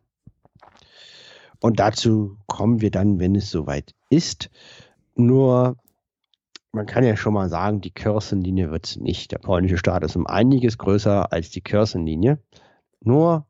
[1.61, 4.49] Und dazu kommen wir dann, wenn es soweit ist.
[5.15, 5.77] Nur,
[6.75, 9.31] man kann ja schon mal sagen, die Kirsenlinie wird es nicht.
[9.31, 12.39] Der polnische Staat ist um einiges größer als die Kirsenlinie.
[13.01, 13.45] Nur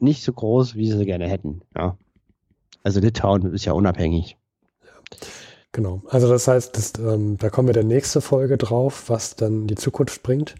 [0.00, 1.62] nicht so groß, wie sie gerne hätten.
[1.76, 1.96] Ja.
[2.82, 4.36] Also Litauen ist ja unabhängig.
[5.72, 6.02] Genau.
[6.08, 9.74] Also das heißt, das, ähm, da kommen wir der nächste Folge drauf, was dann die
[9.74, 10.54] Zukunft bringt.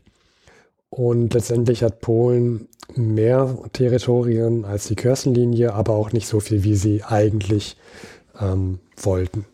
[0.88, 6.76] Und letztendlich hat Polen mehr Territorien als die Kirstenlinie, aber auch nicht so viel, wie
[6.76, 7.76] sie eigentlich
[8.40, 9.44] ähm, wollten.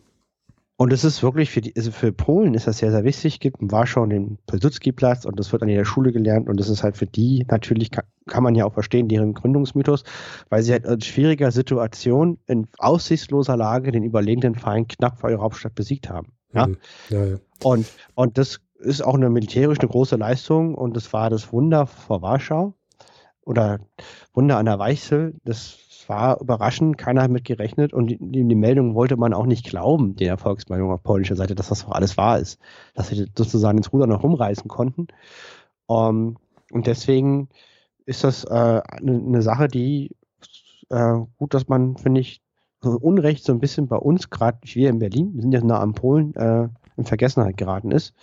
[0.83, 3.35] Und es ist wirklich für, die, also für Polen ist das sehr, sehr wichtig.
[3.35, 6.67] Es gibt in Warschau den Pilsudski-Platz und das wird an jeder Schule gelernt und das
[6.67, 10.03] ist halt für die natürlich, kann, kann man ja auch verstehen, deren Gründungsmythos,
[10.49, 15.43] weil sie halt in schwieriger Situation, in aussichtsloser Lage den überlegenen Feind knapp vor ihrer
[15.43, 16.33] Hauptstadt besiegt haben.
[16.53, 16.67] Ja?
[16.67, 16.77] Mhm.
[17.07, 17.37] Ja, ja.
[17.63, 21.87] Und, und das ist auch eine militärisch eine große Leistung und das war das Wunder
[21.87, 22.73] vor Warschau
[23.45, 23.79] oder
[24.33, 25.35] Wunder an der Weichsel.
[25.43, 25.77] Das
[26.07, 30.15] war überraschend, keiner hat mit gerechnet und die, die Meldung wollte man auch nicht glauben,
[30.15, 32.59] den Erfolgsmeldung auf polnischer Seite, dass das doch alles wahr ist,
[32.93, 35.07] dass sie sozusagen ins Ruder noch rumreißen konnten.
[35.85, 36.37] Um, ähm,
[36.71, 37.49] und deswegen
[38.05, 38.81] ist das äh, eine,
[39.13, 40.15] eine, Sache, die
[40.89, 42.41] äh, gut, dass man, finde ich,
[42.81, 45.79] so Unrecht so ein bisschen bei uns, gerade wir in Berlin, wir sind ja nah
[45.79, 48.13] am Polen, äh, in Vergessenheit geraten ist.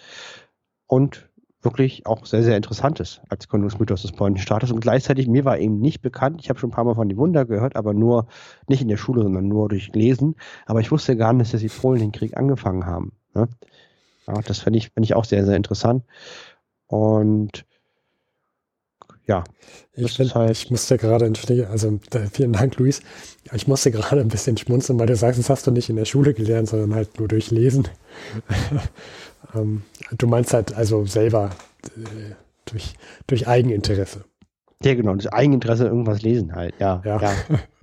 [0.87, 1.30] Und
[1.63, 4.71] wirklich auch sehr, sehr interessantes als Gründungsmythos des polnischen Staates.
[4.71, 7.19] Und gleichzeitig, mir war eben nicht bekannt, ich habe schon ein paar Mal von den
[7.19, 8.27] Wunder gehört, aber nur
[8.67, 10.37] nicht in der Schule, sondern nur durch Lesen.
[10.67, 13.13] Aber ich wusste gar nicht, dass die Polen den Krieg angefangen haben.
[13.35, 13.49] Ne?
[14.27, 16.05] Ja, das fand ich, fand ich auch sehr, sehr interessant.
[16.87, 17.65] Und
[19.27, 19.45] ja.
[19.95, 21.33] Ich, find, halt ich musste gerade,
[21.71, 22.01] also
[22.33, 23.01] vielen Dank, Luis.
[23.53, 26.05] Ich musste gerade ein bisschen schmunzeln, weil du sagst, das hast du nicht in der
[26.05, 27.87] Schule gelernt, sondern halt nur durch Lesen.
[29.55, 29.83] Ähm,
[30.17, 31.51] du meinst halt also selber
[31.97, 32.35] äh,
[32.65, 32.95] durch,
[33.27, 34.25] durch Eigeninteresse.
[34.83, 37.03] Ja, genau, durch Eigeninteresse irgendwas lesen halt, ja.
[37.05, 37.33] Ja, ja.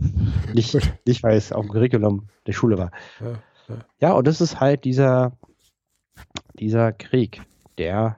[0.53, 2.91] nicht, nicht, weil es auf dem Curriculum der Schule war.
[3.19, 3.32] Ja,
[3.69, 3.75] ja.
[3.99, 5.34] ja, und das ist halt dieser,
[6.60, 7.41] dieser Krieg,
[7.77, 8.17] der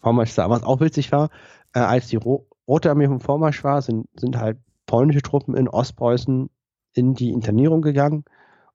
[0.00, 1.30] Vormarsch damals auch witzig war,
[1.74, 5.68] äh, als die Ro Rote Armee vom Vormarsch war, sind, sind halt polnische Truppen in
[5.68, 6.50] Ostpreußen
[6.92, 8.24] in die Internierung gegangen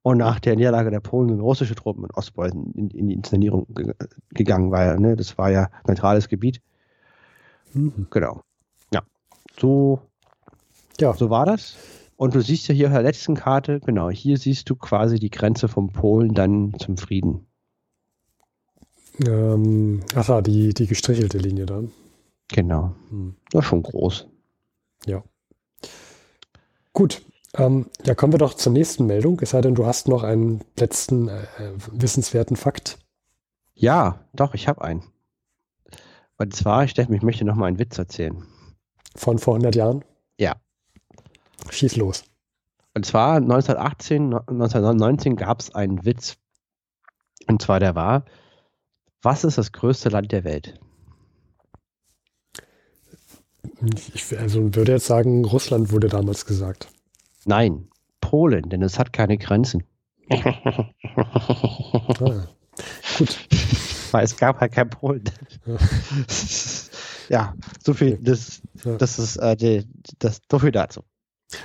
[0.04, 3.66] und nach der Niederlage der Polen sind russische Truppen in Ostpreußen in, in die Internierung
[3.74, 3.94] ge
[4.34, 6.60] gegangen, weil ne, das war ja neutrales Gebiet.
[7.72, 8.08] Mhm.
[8.10, 8.42] Genau.
[8.92, 9.02] Ja.
[9.58, 10.02] So,
[11.00, 11.14] ja.
[11.14, 11.78] so war das.
[12.16, 15.30] Und du siehst ja hier auf der letzten Karte, genau, hier siehst du quasi die
[15.30, 17.46] Grenze von Polen dann zum Frieden.
[19.26, 21.92] Ähm, ach ja, die, die gestrichelte Linie dann.
[22.48, 22.94] Genau.
[23.08, 23.36] Hm.
[23.50, 24.26] Das ist schon groß.
[25.06, 25.24] Ja.
[26.92, 27.22] Gut.
[27.54, 29.38] Ähm, ja, kommen wir doch zur nächsten Meldung.
[29.40, 31.46] Es sei denn, du hast noch einen letzten äh,
[31.90, 32.98] wissenswerten Fakt.
[33.74, 35.04] Ja, doch, ich habe einen.
[36.36, 38.44] Und zwar, Steffen, ich möchte noch mal einen Witz erzählen.
[39.14, 40.04] Von vor 100 Jahren?
[40.38, 40.56] Ja.
[41.70, 42.24] Schieß los.
[42.94, 46.36] Und zwar 1918, 1919 gab es einen Witz.
[47.46, 48.24] Und zwar der war,
[49.22, 50.78] was ist das größte Land der Welt?
[54.14, 56.88] Ich also würde jetzt sagen, Russland wurde damals gesagt.
[57.46, 57.88] Nein,
[58.20, 59.84] Polen, denn es hat keine Grenzen.
[60.30, 60.90] ah,
[62.18, 63.38] gut.
[64.10, 65.24] Weil es gab halt kein Polen.
[67.28, 68.62] ja, so viel, das,
[68.98, 69.86] das ist äh, die,
[70.18, 71.02] das, so viel dazu.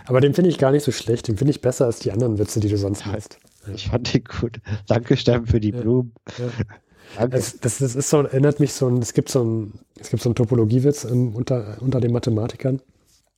[0.06, 1.28] Aber den finde ich gar nicht so schlecht.
[1.28, 3.40] Den finde ich besser als die anderen Witze, die du sonst hast.
[3.74, 4.60] Ich fand den gut.
[4.88, 6.14] Danke, Steffen, für die Blumen.
[6.38, 7.26] Ja.
[7.32, 10.22] Es, das, das, ist so, erinnert mich so ein, es gibt so ein, es gibt
[10.22, 12.82] so einen Topologiewitz unter, unter den Mathematikern.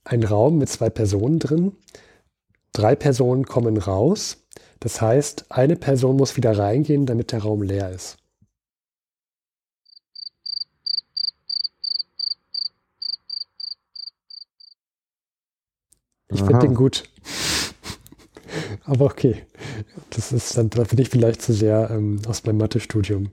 [0.04, 1.72] Ein Raum mit zwei Personen drin.
[2.72, 4.38] Drei Personen kommen raus.
[4.80, 8.16] Das heißt, eine Person muss wieder reingehen, damit der Raum leer ist.
[16.28, 17.04] Ich finde den gut.
[18.84, 19.46] Aber okay.
[20.10, 23.30] Das ist dann, da bin ich vielleicht zu sehr ähm, aus meinem Mathestudium.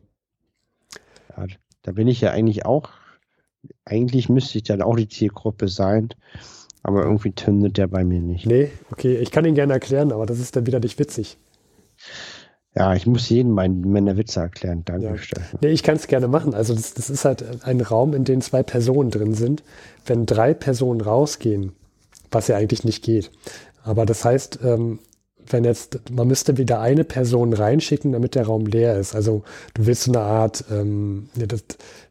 [1.36, 1.47] Ja,
[1.82, 2.89] da bin ich ja eigentlich auch,
[3.86, 6.10] eigentlich müsste ich dann auch die Zielgruppe sein,
[6.83, 8.45] aber irgendwie zündet der bei mir nicht.
[8.45, 11.37] Nee, okay, ich kann ihn gerne erklären, aber das ist dann wieder nicht witzig.
[12.75, 14.83] Ja, ich muss jedem meinen Männerwitze erklären.
[14.85, 15.15] Danke, ja.
[15.61, 16.53] Nee, ich kann es gerne machen.
[16.53, 19.63] Also das, das ist halt ein Raum, in dem zwei Personen drin sind.
[20.05, 21.73] Wenn drei Personen rausgehen,
[22.31, 23.31] was ja eigentlich nicht geht.
[23.83, 24.99] Aber das heißt, ähm,
[25.47, 29.15] wenn jetzt, man müsste wieder eine Person reinschicken, damit der Raum leer ist.
[29.15, 31.63] Also du willst so eine Art, ähm, das,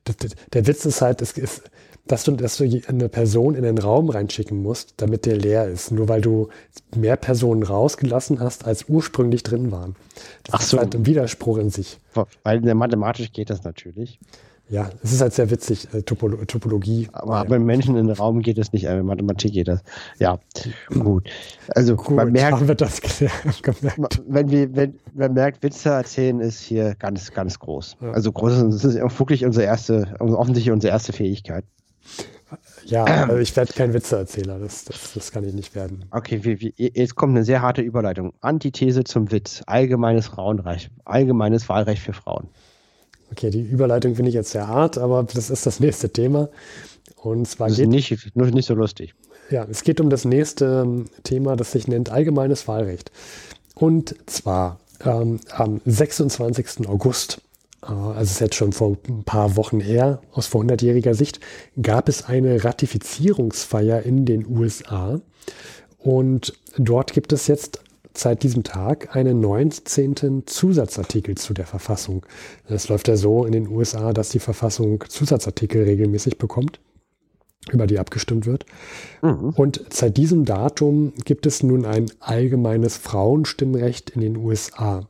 [0.04, 0.16] das,
[0.52, 1.62] der Witz ist halt, es ist,
[2.12, 5.90] dass du, dass du eine Person in den Raum reinschicken musst, damit der leer ist.
[5.90, 6.49] Nur weil du
[6.97, 9.97] mehr Personen rausgelassen hast, als ursprünglich drin waren.
[10.44, 10.79] Das Ach ist so.
[10.79, 11.99] halt ein Widerspruch in sich.
[12.42, 14.18] Weil mathematisch geht das natürlich.
[14.71, 17.09] Ja, es ist halt sehr witzig, äh, Topolo Topologie.
[17.12, 19.81] Aber bei Menschen in den Raum geht das nicht, bei Mathematik geht das.
[20.18, 20.38] Ja,
[20.90, 21.31] gut.
[21.75, 23.01] Also gut, man merkt, haben wir das
[23.62, 24.23] gemerkt.
[24.27, 27.97] Wenn, wir, wenn man merkt, Witze erzählen ist hier ganz, ganz groß.
[28.03, 28.11] Ja.
[28.11, 31.64] Also groß, das ist wirklich unsere erste, offensichtlich unsere erste Fähigkeit.
[32.87, 36.05] Ja, also ich werde kein Witzeerzähler, das, das, das kann ich nicht werden.
[36.11, 38.33] Okay, wie, wie, jetzt kommt eine sehr harte Überleitung.
[38.40, 42.49] Antithese zum Witz, allgemeines Frauenrecht, allgemeines Wahlrecht für Frauen.
[43.31, 46.49] Okay, die Überleitung finde ich jetzt sehr hart, aber das ist das nächste Thema.
[47.16, 49.14] Und zwar das geht, nicht, nicht so lustig.
[49.51, 53.11] Ja, es geht um das nächste ähm, Thema, das sich nennt allgemeines Wahlrecht.
[53.75, 56.88] Und zwar ähm, am 26.
[56.88, 57.40] August
[57.81, 61.41] also es ist jetzt schon vor ein paar Wochen her, aus vor 100-jähriger Sicht,
[61.81, 65.21] gab es eine Ratifizierungsfeier in den USA.
[65.99, 67.81] Und dort gibt es jetzt
[68.14, 70.45] seit diesem Tag einen 19.
[70.47, 72.27] Zusatzartikel zu der Verfassung.
[72.67, 76.81] Es läuft ja so in den USA, dass die Verfassung Zusatzartikel regelmäßig bekommt,
[77.71, 78.67] über die abgestimmt wird.
[79.23, 79.51] Mhm.
[79.51, 85.07] Und seit diesem Datum gibt es nun ein allgemeines Frauenstimmrecht in den USA.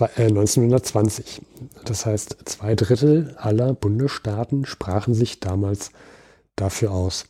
[0.00, 1.38] 1920.
[1.38, 1.44] Äh,
[1.84, 5.90] das heißt, zwei Drittel aller Bundesstaaten sprachen sich damals
[6.56, 7.26] dafür aus.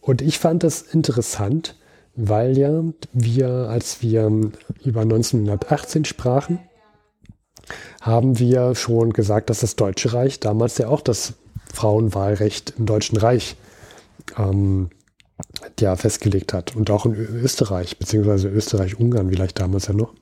[0.00, 1.76] Und ich fand das interessant,
[2.14, 4.30] weil ja wir, als wir
[4.84, 6.58] über 1918 sprachen,
[8.00, 11.34] haben wir schon gesagt, dass das Deutsche Reich damals ja auch das
[11.72, 13.56] Frauenwahlrecht im Deutschen Reich
[14.36, 14.90] ähm,
[15.80, 16.76] ja, festgelegt hat.
[16.76, 20.12] Und auch in Österreich, beziehungsweise Österreich-Ungarn vielleicht damals ja noch.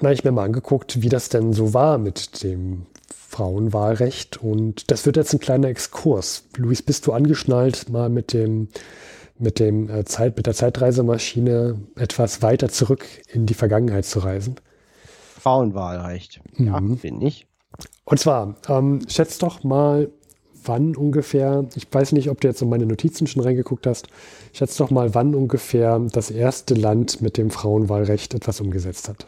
[0.00, 4.38] Und da habe ich mir mal angeguckt, wie das denn so war mit dem Frauenwahlrecht.
[4.38, 6.44] Und das wird jetzt ein kleiner Exkurs.
[6.56, 8.68] Luis, bist du angeschnallt, mal mit dem,
[9.38, 14.56] mit dem äh, Zeit, mit der Zeitreisemaschine etwas weiter zurück in die Vergangenheit zu reisen?
[15.38, 16.40] Frauenwahlrecht.
[16.56, 16.96] Ja, mhm.
[16.96, 17.46] bin ich.
[18.06, 20.10] Und zwar, ähm, schätz doch mal,
[20.64, 24.06] wann ungefähr, ich weiß nicht, ob du jetzt in meine Notizen schon reingeguckt hast,
[24.54, 29.26] schätz doch mal, wann ungefähr das erste Land mit dem Frauenwahlrecht etwas umgesetzt hat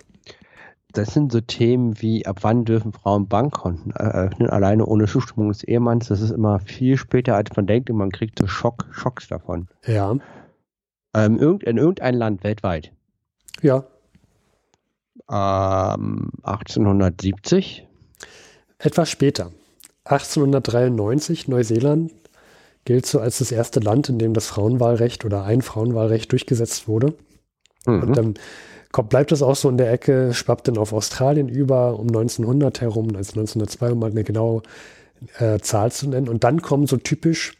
[0.92, 5.64] das sind so Themen wie, ab wann dürfen Frauen Bankkonten eröffnen, alleine ohne Zustimmung des
[5.64, 6.08] Ehemanns.
[6.08, 9.68] Das ist immer viel später, als man denkt und man kriegt so Schock, Schocks davon.
[9.86, 10.16] Ja.
[11.14, 12.92] Ähm, in irgendein Land weltweit.
[13.60, 13.84] Ja.
[15.30, 17.86] Ähm, 1870.
[18.78, 19.52] Etwas später.
[20.04, 22.12] 1893, Neuseeland
[22.84, 27.14] gilt so als das erste Land, in dem das Frauenwahlrecht oder ein Frauenwahlrecht durchgesetzt wurde.
[27.86, 28.02] Mhm.
[28.02, 28.34] Und dann
[28.92, 32.80] Kommt, bleibt das auch so in der Ecke, schwappt dann auf Australien über um 1900
[32.80, 34.62] herum, also 1902, um mal eine genaue
[35.38, 36.28] äh, Zahl zu nennen.
[36.28, 37.54] Und dann kommen so typisch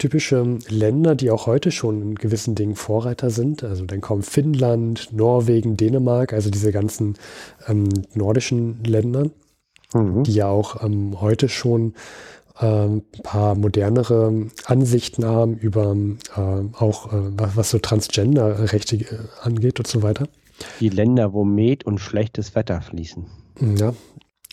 [0.00, 3.62] typische Länder, die auch heute schon in gewissen Dingen Vorreiter sind.
[3.62, 7.16] Also dann kommen Finnland, Norwegen, Dänemark, also diese ganzen
[7.68, 9.26] ähm, nordischen Länder,
[9.92, 10.24] mhm.
[10.24, 11.94] die ja auch ähm, heute schon
[12.56, 16.40] ein ähm, paar modernere Ansichten haben über äh,
[16.78, 19.06] auch äh, was, was so Transgender-Rechte äh,
[19.42, 20.28] angeht und so weiter.
[20.80, 23.26] Die Länder, wo Met und schlechtes Wetter fließen.
[23.78, 23.94] Ja.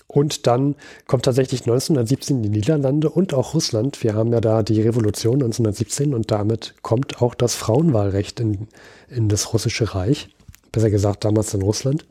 [0.08, 4.04] Und dann kommt tatsächlich 1917 die Niederlande und auch Russland.
[4.04, 8.68] Wir haben ja da die Revolution 1917 und damit kommt auch das Frauenwahlrecht in,
[9.10, 10.30] in das russische Reich.
[10.72, 12.06] Besser gesagt damals in Russland.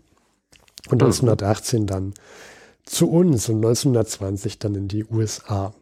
[0.89, 1.87] Und 1918 mhm.
[1.87, 2.15] dann
[2.85, 5.75] zu uns und 1920 dann in die USA.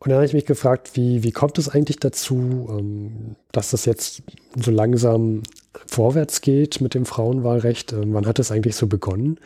[0.00, 3.86] Und dann habe ich mich gefragt, wie, wie kommt es eigentlich dazu, ähm, dass das
[3.86, 4.22] jetzt
[4.54, 5.42] so langsam
[5.86, 7.92] vorwärts geht mit dem Frauenwahlrecht?
[7.92, 9.38] Ähm, wann hat es eigentlich so begonnen?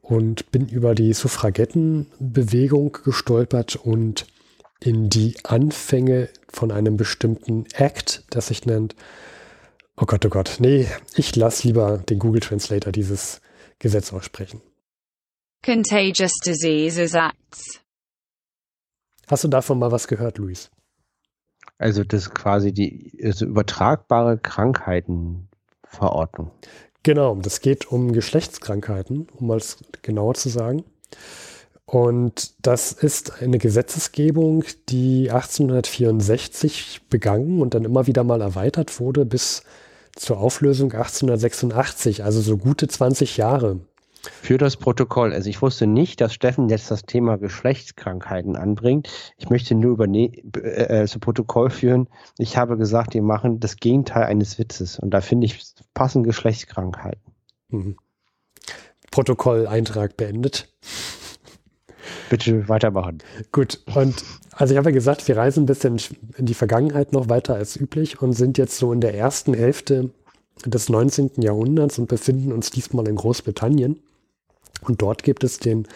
[0.00, 4.26] Und bin über die Suffragettenbewegung gestolpert und
[4.80, 8.94] in die Anfänge von einem bestimmten Act, das sich nennt,
[9.96, 13.40] oh Gott, oh Gott, nee, ich lasse lieber den Google Translator dieses
[13.78, 14.62] Gesetz aussprechen.
[15.64, 17.80] Contagious Diseases Acts.
[19.26, 20.70] Hast du davon mal was gehört, Luis?
[21.80, 26.50] Also das ist quasi die also übertragbare Krankheitenverordnung.
[27.02, 29.62] Genau, das geht um Geschlechtskrankheiten, um mal
[30.02, 30.84] genauer zu sagen.
[31.86, 39.24] Und das ist eine Gesetzesgebung, die 1864 begangen und dann immer wieder mal erweitert wurde
[39.24, 39.62] bis
[40.14, 43.80] zur Auflösung 1886, also so gute 20 Jahre.
[44.22, 45.32] Für das Protokoll.
[45.32, 49.08] Also ich wusste nicht, dass Steffen jetzt das Thema Geschlechtskrankheiten anbringt.
[49.38, 52.08] Ich möchte nur über ne äh, zu Protokoll führen.
[52.36, 54.98] Ich habe gesagt, wir machen das Gegenteil eines Witzes.
[54.98, 55.62] Und da finde ich
[55.94, 57.32] passen Geschlechtskrankheiten.
[57.68, 57.96] Mhm.
[59.10, 60.68] Protokolleintrag beendet.
[62.28, 63.18] Bitte weitermachen.
[63.50, 66.00] Gut, und also ich habe ja gesagt, wir reisen ein bisschen
[66.36, 70.10] in die Vergangenheit noch weiter als üblich und sind jetzt so in der ersten Hälfte
[70.64, 71.32] des 19.
[71.38, 74.00] Jahrhunderts und befinden uns diesmal in Großbritannien.
[74.82, 75.86] Und dort gibt es den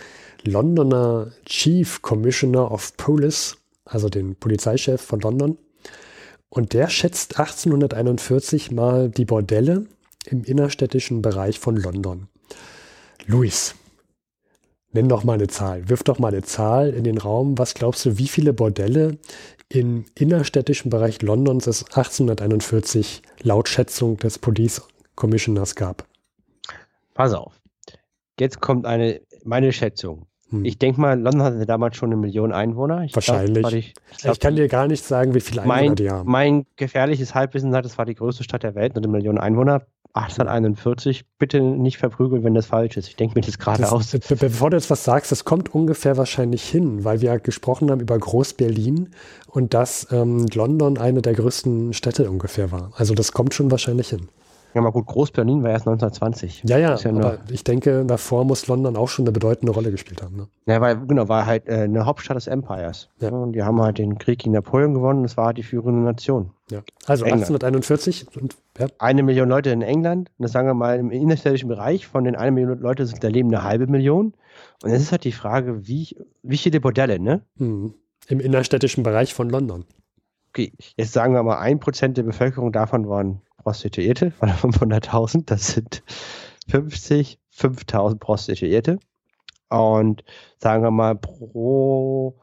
[0.43, 5.59] Londoner Chief Commissioner of Police, also den Polizeichef von London.
[6.49, 9.87] Und der schätzt 1841 mal die Bordelle
[10.27, 12.29] im innerstädtischen Bereich von London.
[13.27, 13.75] Luis,
[14.93, 15.89] nenn doch mal eine Zahl.
[15.89, 17.59] Wirf doch mal eine Zahl in den Raum.
[17.59, 19.19] Was glaubst du, wie viele Bordelle
[19.69, 24.83] im innerstädtischen Bereich Londons es 1841 laut Schätzung des Police
[25.17, 26.07] Commissioners gab?
[27.15, 27.64] Pass auf.
[28.39, 30.27] Jetzt kommt eine, meine Schätzung.
[30.51, 30.65] Hm.
[30.65, 33.05] Ich denke mal, London hatte damals schon eine Million Einwohner.
[33.05, 33.63] Ich Wahrscheinlich.
[33.63, 36.11] Glaub, ich, ich, glaub, ich, kann dir gar nicht sagen, wie viele Einwohner mein, die
[36.11, 36.31] haben.
[36.31, 39.87] Mein gefährliches Halbwissen sagt, es war die größte Stadt der Welt mit einer Million Einwohner.
[40.17, 43.09] 1841, bitte nicht verprügeln, wenn das falsch ist.
[43.09, 44.13] Ich denke mir das gerade aus.
[44.13, 47.91] Be bevor du jetzt was sagst, das kommt ungefähr wahrscheinlich hin, weil wir ja gesprochen
[47.91, 49.11] haben über Groß-Berlin
[49.49, 52.93] und dass ähm, London eine der größten Städte ungefähr war.
[52.95, 54.29] Also das kommt schon wahrscheinlich hin.
[54.75, 56.65] Ja, mal gut, Groß-Berlin war erst 1920.
[56.67, 60.21] Ja, ja, ja aber ich denke, davor muss London auch schon eine bedeutende Rolle gespielt
[60.21, 60.37] haben.
[60.37, 60.49] Ne?
[60.67, 63.09] Ja, weil, genau, war halt äh, eine Hauptstadt des Empires.
[63.21, 63.29] Ja.
[63.29, 66.01] Und die haben halt den Krieg gegen Napoleon gewonnen und es war halt die führende
[66.01, 66.51] Nation.
[66.73, 66.81] Ja.
[67.07, 67.43] Also England.
[67.43, 68.89] 1841 und ja.
[68.99, 72.35] Eine Million Leute in England, und das sagen wir mal im innerstädtischen Bereich, von den
[72.35, 74.35] eine Million Leute sind da leben eine halbe Million.
[74.83, 77.43] Und jetzt ist halt die Frage, wie, wie viele Bordelle, ne?
[77.59, 77.95] Mhm.
[78.27, 79.85] Im innerstädtischen Bereich von London.
[80.49, 85.45] Okay, jetzt sagen wir mal, ein Prozent der Bevölkerung davon waren Prostituierte von 500.000.
[85.47, 86.03] Das sind
[86.69, 88.99] 50, 5.000 Prostituierte.
[89.71, 90.23] Und
[90.59, 92.39] sagen wir mal pro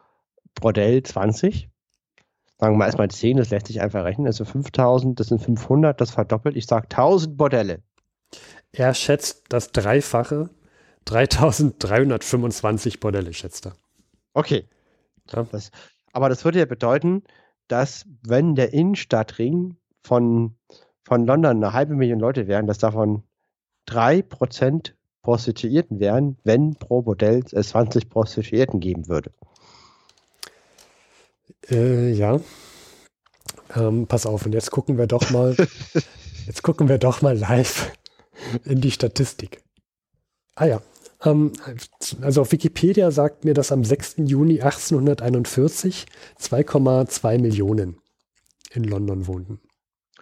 [0.55, 1.69] Bordell 20.
[2.57, 4.27] Sagen wir mal erstmal 10, das lässt sich einfach rechnen.
[4.27, 6.57] Also 5.000, das sind 500, das verdoppelt.
[6.57, 7.81] Ich sage 1.000 Bordelle.
[8.71, 10.49] Er schätzt das Dreifache.
[11.07, 13.73] 3.325 Bordelle schätzt er.
[14.33, 14.67] Okay.
[15.31, 15.43] Ja.
[15.51, 15.71] Das,
[16.13, 17.23] aber das würde ja bedeuten,
[17.67, 20.55] dass wenn der Innenstadtring von
[21.11, 23.23] von London eine halbe Million Leute wären, dass davon
[23.85, 29.33] drei Prozent Prostituierten wären, wenn pro Bordell es 20 Prostituierten geben würde.
[31.69, 32.39] Äh, ja.
[33.75, 35.53] Ähm, pass auf, und jetzt gucken wir doch mal,
[36.47, 37.91] jetzt gucken wir doch mal live
[38.63, 39.61] in die Statistik.
[40.55, 40.81] Ah ja.
[41.25, 41.51] Ähm,
[42.21, 44.15] also auf Wikipedia sagt mir, dass am 6.
[44.19, 46.05] Juni 1841
[46.39, 47.97] 2,2 Millionen
[48.73, 49.59] in London wohnten.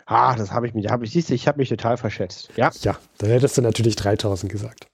[0.10, 2.50] Ah, das habe ich mich, habe ich, siehst du, ich habe mich total verschätzt.
[2.56, 2.72] Ja.
[2.82, 4.88] Ja, dann hättest du natürlich 3000 gesagt.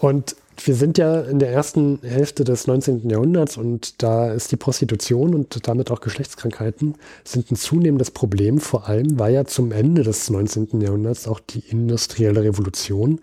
[0.00, 3.08] Und wir sind ja in der ersten Hälfte des 19.
[3.08, 8.88] Jahrhunderts und da ist die Prostitution und damit auch Geschlechtskrankheiten sind ein zunehmendes Problem, vor
[8.88, 10.80] allem weil ja zum Ende des 19.
[10.80, 13.20] Jahrhunderts auch die industrielle Revolution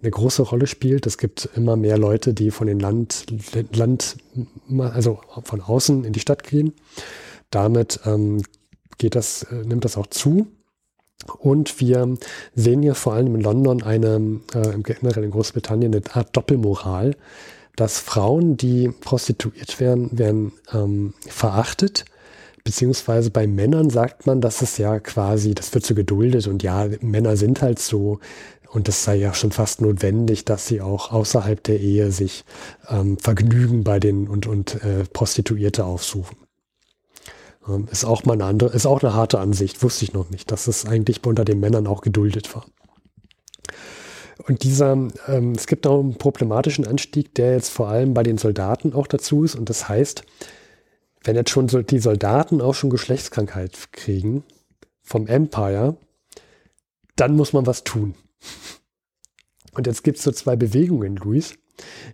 [0.00, 1.06] eine große Rolle spielt.
[1.06, 3.26] Es gibt immer mehr Leute, die von den Land,
[3.72, 4.16] Land
[4.76, 6.72] also von außen in die Stadt gehen.
[7.50, 8.42] Damit ähm,
[8.98, 10.46] geht das, äh, nimmt das auch zu.
[11.38, 12.16] Und wir
[12.54, 17.16] sehen hier vor allem in London eine, äh, generell in Großbritannien eine Art Doppelmoral,
[17.76, 22.04] dass Frauen, die prostituiert werden, werden ähm, verachtet.
[22.64, 26.88] Beziehungsweise bei Männern sagt man, dass es ja quasi, das wird so geduldet und ja,
[27.00, 28.20] Männer sind halt so
[28.70, 32.44] und es sei ja schon fast notwendig, dass sie auch außerhalb der Ehe sich
[32.88, 36.36] ähm, Vergnügen bei den und, und äh, Prostituierte aufsuchen.
[37.68, 40.50] Ähm, ist auch mal eine andere, ist auch eine harte Ansicht, wusste ich noch nicht,
[40.50, 42.66] dass es eigentlich unter den Männern auch geduldet war.
[44.46, 44.92] Und dieser,
[45.28, 49.06] ähm, es gibt auch einen problematischen Anstieg, der jetzt vor allem bei den Soldaten auch
[49.06, 49.54] dazu ist.
[49.54, 50.24] Und das heißt,
[51.24, 54.42] wenn jetzt schon die Soldaten auch schon Geschlechtskrankheit kriegen
[55.02, 55.96] vom Empire,
[57.14, 58.14] dann muss man was tun.
[59.74, 61.54] Und jetzt gibt es so zwei Bewegungen, Luis.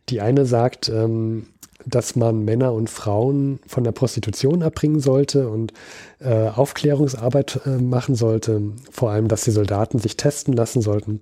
[0.09, 1.47] Die eine sagt, ähm,
[1.85, 5.73] dass man Männer und Frauen von der Prostitution abbringen sollte und
[6.21, 8.61] äh, Aufklärungsarbeit äh, machen sollte,
[8.91, 11.21] vor allem, dass die Soldaten sich testen lassen sollten.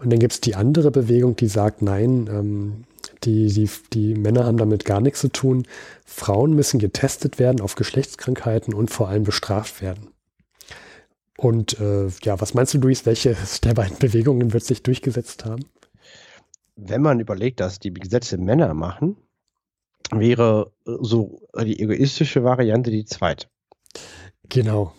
[0.00, 2.84] Und dann gibt es die andere Bewegung, die sagt, nein, ähm,
[3.24, 5.66] die, die, die Männer haben damit gar nichts zu tun.
[6.04, 10.08] Frauen müssen getestet werden auf Geschlechtskrankheiten und vor allem bestraft werden.
[11.36, 15.64] Und äh, ja, was meinst du, Luis, welche der beiden Bewegungen wird sich durchgesetzt haben?
[16.76, 19.16] Wenn man überlegt, dass die Gesetze Männer machen,
[20.12, 23.46] wäre äh, so die egoistische Variante die zweite.
[24.48, 24.92] Genau.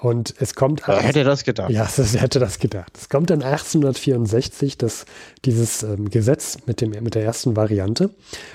[0.00, 0.86] Und es kommt.
[0.86, 1.70] Wer hätte das gedacht?
[1.70, 2.96] Ja, wer hätte das gedacht?
[2.96, 5.06] Es kommt dann 1864 das,
[5.44, 8.10] dieses ähm, Gesetz mit, dem, mit der ersten Variante.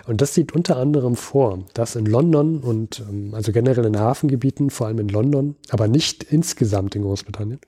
[0.08, 4.70] Und das sieht unter anderem vor, dass in London und ähm, also generell in Hafengebieten,
[4.70, 7.60] vor allem in London, aber nicht insgesamt in Großbritannien,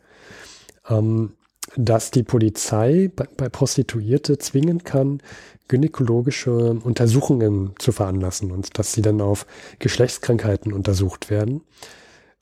[0.88, 1.34] ähm,
[1.76, 5.22] dass die Polizei bei, bei Prostituierte zwingen kann,
[5.68, 9.46] gynäkologische Untersuchungen zu veranlassen und dass sie dann auf
[9.80, 11.62] Geschlechtskrankheiten untersucht werden.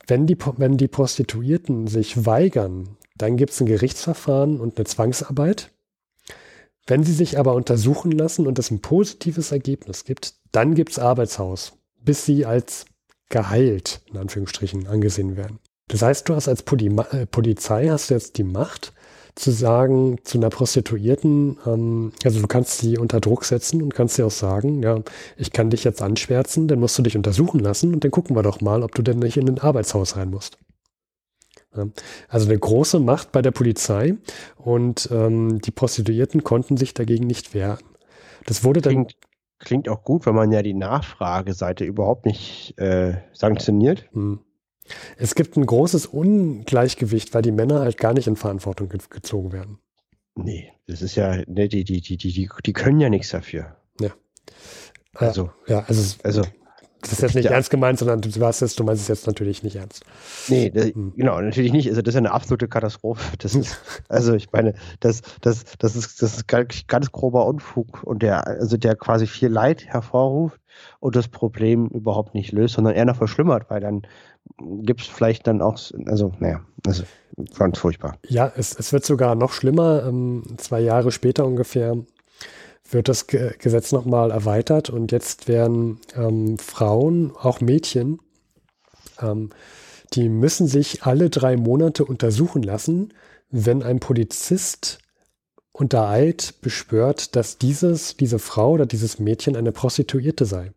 [0.08, 5.72] Wenn die, wenn die Prostituierten sich weigern, dann gibt es ein Gerichtsverfahren und eine Zwangsarbeit.
[6.86, 11.00] Wenn sie sich aber untersuchen lassen und es ein positives Ergebnis gibt, dann gibt es
[11.00, 12.86] Arbeitshaus, bis sie als
[13.30, 15.60] geheilt, in Anführungsstrichen, angesehen werden.
[15.88, 18.94] Das heißt, du hast als äh, Polizei hast jetzt die Macht,
[19.36, 24.16] zu sagen zu einer Prostituierten, ähm, also du kannst sie unter Druck setzen und kannst
[24.16, 25.00] sie auch sagen, ja,
[25.38, 28.44] ich kann dich jetzt anschwärzen, dann musst du dich untersuchen lassen und dann gucken wir
[28.44, 30.58] doch mal, ob du denn nicht in ein Arbeitshaus rein musst.
[31.76, 31.88] Ja,
[32.28, 34.16] also eine große Macht bei der Polizei
[34.58, 37.80] und ähm, die Prostituierten konnten sich dagegen nicht wehren.
[38.46, 38.94] Das wurde dann.
[38.94, 39.16] Klingt,
[39.58, 44.06] klingt auch gut, wenn man ja die Nachfrageseite überhaupt nicht äh, sanktioniert.
[44.14, 44.42] Hm.
[45.18, 49.52] Es gibt ein großes Ungleichgewicht, weil die Männer halt gar nicht in Verantwortung ge gezogen
[49.52, 49.80] werden.
[50.36, 53.78] Nee, das ist ja, ne, die, die, die, die, die können ja nichts dafür.
[54.00, 54.10] Ja.
[55.14, 56.42] Also, ja, also, also
[57.04, 57.52] das ist jetzt nicht ja.
[57.52, 60.06] ernst gemeint, sondern du, warst jetzt, du meinst es jetzt natürlich nicht ernst.
[60.48, 61.14] Nee, das, hm.
[61.18, 61.90] genau, natürlich nicht.
[61.90, 63.22] Also das ist eine absolute Katastrophe.
[63.40, 63.78] Das ist,
[64.08, 68.48] also ich meine, das, das, das ist, das ist ganz, ganz grober Unfug und der,
[68.48, 70.60] also der quasi viel Leid hervorruft
[71.00, 74.04] und das Problem überhaupt nicht löst, sondern eher noch verschlimmert, weil dann
[74.60, 77.04] gibt es vielleicht dann auch, also naja, also
[77.58, 78.18] ganz furchtbar.
[78.28, 80.04] Ja, es, es wird sogar noch schlimmer.
[80.06, 81.98] Ähm, zwei Jahre später ungefähr
[82.90, 88.20] wird das Ge Gesetz nochmal erweitert und jetzt werden ähm, Frauen, auch Mädchen,
[89.22, 89.50] ähm,
[90.14, 93.14] die müssen sich alle drei Monate untersuchen lassen,
[93.50, 95.00] wenn ein Polizist
[95.74, 100.72] unter Eid beschwört, dass dieses, diese Frau oder dieses Mädchen eine Prostituierte sei.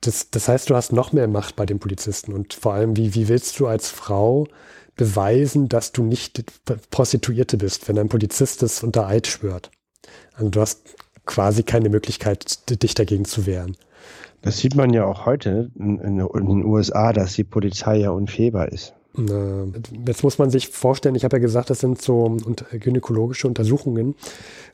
[0.00, 3.14] Das, das heißt, du hast noch mehr Macht bei den Polizisten und vor allem, wie,
[3.14, 4.46] wie willst du als Frau
[4.94, 6.44] beweisen, dass du nicht
[6.90, 9.72] Prostituierte bist, wenn ein Polizist es unter Eid schwört?
[10.34, 10.94] Also du hast
[11.26, 13.76] quasi keine Möglichkeit, dich dagegen zu wehren.
[14.42, 18.10] Das sieht man ja auch heute in, in, in den USA, dass die Polizei ja
[18.10, 18.94] unfehlbar ist.
[19.14, 22.36] Jetzt muss man sich vorstellen, ich habe ja gesagt, das sind so
[22.70, 24.14] gynäkologische Untersuchungen.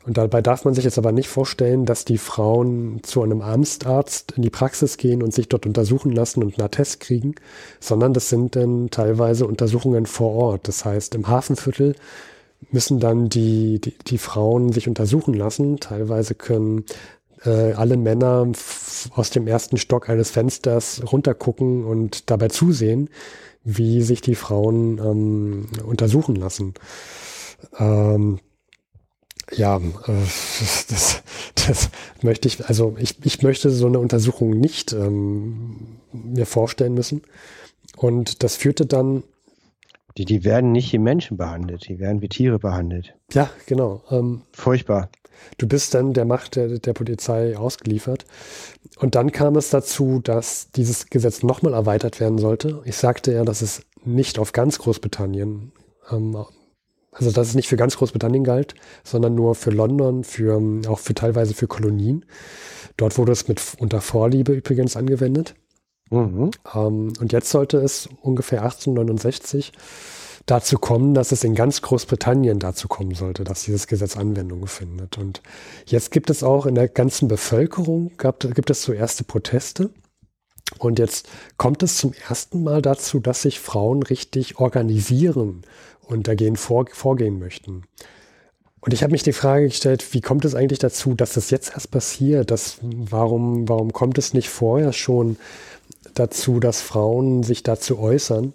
[0.05, 4.33] Und dabei darf man sich jetzt aber nicht vorstellen, dass die Frauen zu einem Amtsarzt
[4.33, 7.37] in die Praxis gehen und sich dort untersuchen lassen und einen Attest kriegen,
[7.81, 10.69] sondern das sind dann teilweise Untersuchungen vor Ort.
[10.69, 11.95] Das heißt, im Hafenviertel
[12.71, 15.81] müssen dann die, die, die Frauen sich untersuchen lassen.
[15.81, 16.85] Teilweise können
[17.45, 18.51] äh, alle Männer
[19.15, 23.09] aus dem ersten Stock eines Fensters runtergucken und dabei zusehen,
[23.65, 26.75] wie sich die Frauen ähm, untersuchen lassen.
[27.79, 28.39] Ähm,
[29.53, 29.81] ja, äh,
[30.89, 31.23] das,
[31.55, 31.91] das
[32.23, 37.23] möchte ich, also ich, ich möchte so eine Untersuchung nicht ähm, mir vorstellen müssen.
[37.97, 39.25] Und das führte dann.
[40.17, 43.17] Die, die werden nicht wie Menschen behandelt, die werden wie Tiere behandelt.
[43.33, 44.03] Ja, genau.
[44.11, 45.11] Ähm, Furchtbar.
[45.59, 48.25] Du bist dann der Macht der, der Polizei ausgeliefert.
[48.99, 52.81] Und dann kam es dazu, dass dieses Gesetz nochmal erweitert werden sollte.
[52.85, 55.73] Ich sagte ja, dass es nicht auf ganz Großbritannien,
[56.11, 56.45] ähm,
[57.11, 61.15] also dass es nicht für ganz Großbritannien galt, sondern nur für London, für, auch für
[61.15, 62.25] teilweise für Kolonien.
[62.97, 65.55] Dort wurde es mit unter Vorliebe übrigens angewendet.
[66.15, 66.51] Mhm.
[66.75, 69.73] Ähm, und jetzt sollte es ungefähr 1869
[70.47, 75.19] dazu kommen, dass es in ganz Großbritannien dazu kommen sollte, dass dieses Gesetz Anwendung findet.
[75.19, 75.43] Und
[75.87, 78.93] jetzt gibt es auch in der ganzen Bevölkerung, gab, gibt es so
[79.27, 79.91] Proteste.
[80.79, 85.63] Und jetzt kommt es zum ersten Mal dazu, dass sich Frauen richtig organisieren
[86.01, 87.85] und dagegen vor, vorgehen möchten.
[88.81, 91.73] Und ich habe mich die Frage gestellt, wie kommt es eigentlich dazu, dass das jetzt
[91.73, 92.51] erst passiert?
[92.51, 95.39] Dass, warum, warum kommt es nicht vorher schon
[96.15, 98.55] dazu, dass Frauen sich dazu äußern?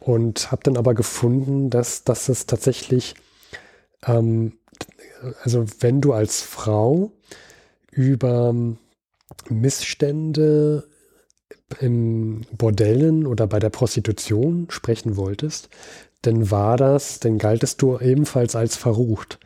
[0.00, 3.14] Und habe dann aber gefunden, dass, dass es tatsächlich,
[4.04, 4.54] ähm,
[5.44, 7.12] also wenn du als Frau
[7.92, 8.52] über
[9.48, 10.88] Missstände
[11.80, 15.68] im Bordellen oder bei der Prostitution sprechen wolltest,
[16.22, 19.38] dann war das, dann galtest du ebenfalls als verrucht.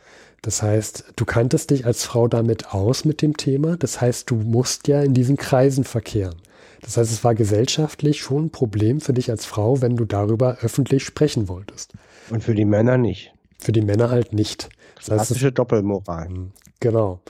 [0.42, 3.76] Das heißt, du kanntest dich als Frau damit aus mit dem Thema.
[3.76, 6.36] Das heißt, du musst ja in diesen Kreisen verkehren.
[6.82, 10.58] Das heißt, es war gesellschaftlich schon ein Problem für dich als Frau, wenn du darüber
[10.60, 11.92] öffentlich sprechen wolltest.
[12.30, 13.32] Und für die Männer nicht.
[13.58, 14.68] Für die Männer halt nicht.
[14.96, 16.28] Das heißt, Klassische Doppelmoral.
[16.28, 17.20] Hm, genau.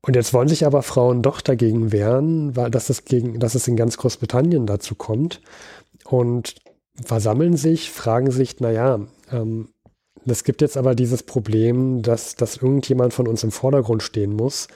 [0.00, 3.68] Und jetzt wollen sich aber Frauen doch dagegen wehren, weil dass es, gegen, dass es
[3.68, 5.40] in ganz Großbritannien dazu kommt.
[6.04, 6.54] Und
[7.04, 9.00] versammeln sich, fragen sich, naja,
[9.30, 9.68] ähm,
[10.26, 14.68] es gibt jetzt aber dieses Problem, dass, dass irgendjemand von uns im Vordergrund stehen muss.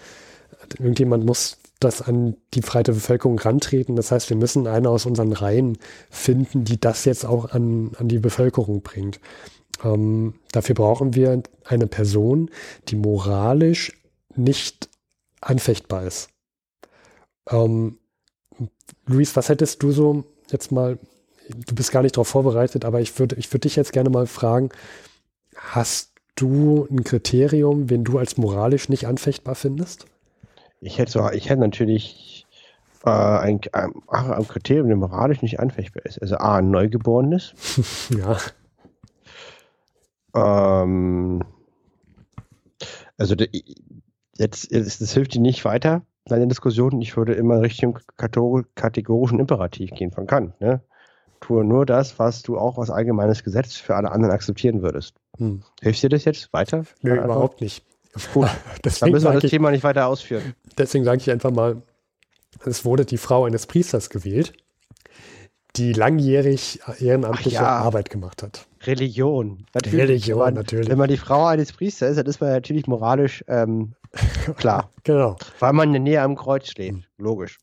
[0.79, 3.97] Irgendjemand muss das an die breite Bevölkerung rantreten.
[3.97, 5.79] Das heißt, wir müssen eine aus unseren Reihen
[6.11, 9.21] finden, die das jetzt auch an, an die Bevölkerung bringt.
[9.85, 12.51] Ähm, dafür brauchen wir eine Person,
[12.89, 13.93] die moralisch
[14.37, 14.89] nicht
[15.41, 16.31] anfechtbar ist.
[17.51, 17.99] Ähm,
[19.07, 20.99] Luis, was hättest du so jetzt mal,
[21.49, 24.27] du bist gar nicht darauf vorbereitet, aber ich würde ich würd dich jetzt gerne mal
[24.27, 24.71] fragen,
[25.57, 30.07] hast du ein Kriterium, wen du als moralisch nicht anfechtbar findest?
[30.83, 32.47] Ich hätte, so, ich hätte natürlich
[33.05, 36.21] äh, ein, ein, ein Kriterium, der moralisch nicht anfechtbar ist.
[36.21, 37.55] Also A, ein Neugeborenes.
[38.11, 38.37] ja.
[40.35, 41.45] Ähm,
[43.17, 43.37] also
[44.37, 47.01] jetzt, jetzt, das hilft dir nicht weiter, deine Diskussion.
[47.01, 50.61] Ich würde immer Richtung kategorischen Imperativ gehen von Kant.
[50.61, 50.83] Ne?
[51.41, 55.15] Tue nur das, was du auch als allgemeines Gesetz für alle anderen akzeptieren würdest.
[55.39, 55.63] Hm.
[55.81, 56.85] Hilft dir das jetzt weiter?
[57.03, 57.85] Nö, überhaupt nicht.
[58.35, 58.49] Gut,
[59.01, 60.55] dann müssen wir das ich, Thema nicht weiter ausführen.
[60.77, 61.83] Deswegen sage ich einfach mal,
[62.65, 64.53] es wurde die Frau eines Priesters gewählt,
[65.77, 67.67] die langjährig ehrenamtliche ja.
[67.67, 68.67] Arbeit gemacht hat.
[68.83, 69.65] Religion.
[69.75, 70.01] Natürlich.
[70.01, 70.89] Religion, wenn man, natürlich.
[70.89, 73.95] Wenn man die Frau eines Priesters ist, dann ist man natürlich moralisch ähm,
[74.57, 74.91] klar.
[75.05, 75.37] genau.
[75.61, 76.93] Weil man näher am Kreuz steht.
[76.93, 77.05] Mhm.
[77.17, 77.59] Logisch.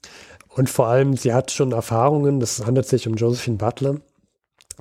[0.49, 3.97] Und vor allem, sie hat schon Erfahrungen, das handelt sich um Josephine Butler.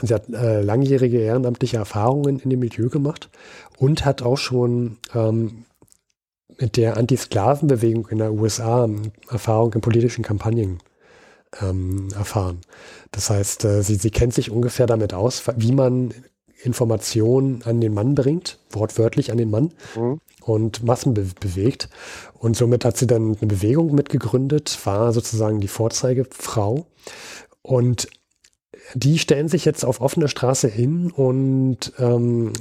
[0.03, 3.31] Sie hat äh, langjährige ehrenamtliche Erfahrungen in dem Milieu gemacht
[3.79, 5.65] und hat auch schon ähm,
[6.59, 10.79] mit der Anti-Sklaven-Bewegung in der USA ähm, Erfahrung in politischen Kampagnen
[11.61, 12.61] ähm, erfahren.
[13.13, 16.13] Das heißt, äh, sie, sie kennt sich ungefähr damit aus, wie man
[16.63, 20.21] Informationen an den Mann bringt, wortwörtlich an den Mann mhm.
[20.43, 21.89] und Massen be bewegt.
[22.35, 26.87] Und somit hat sie dann eine Bewegung mitgegründet, war sozusagen die Vorzeigefrau.
[27.63, 28.09] Und
[28.95, 32.53] die stellen sich jetzt auf offene Straße hin und ähm,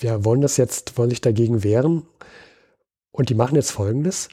[0.00, 2.02] ja, wollen das jetzt, wollen sich dagegen wehren.
[3.10, 4.28] Und die machen jetzt Folgendes.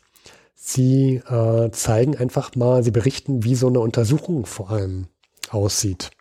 [0.56, 5.08] Sie äh, zeigen einfach mal, sie berichten, wie so eine Untersuchung vor allem
[5.50, 6.12] aussieht.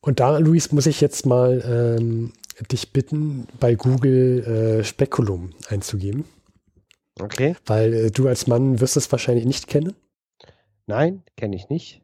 [0.00, 1.62] Und da, Luis, muss ich jetzt mal
[2.00, 2.32] ähm,
[2.70, 6.24] dich bitten, bei Google äh, Spekulum einzugeben.
[7.18, 7.56] Okay.
[7.66, 9.94] Weil äh, du als Mann wirst es wahrscheinlich nicht kennen.
[10.86, 12.02] Nein, kenne ich nicht.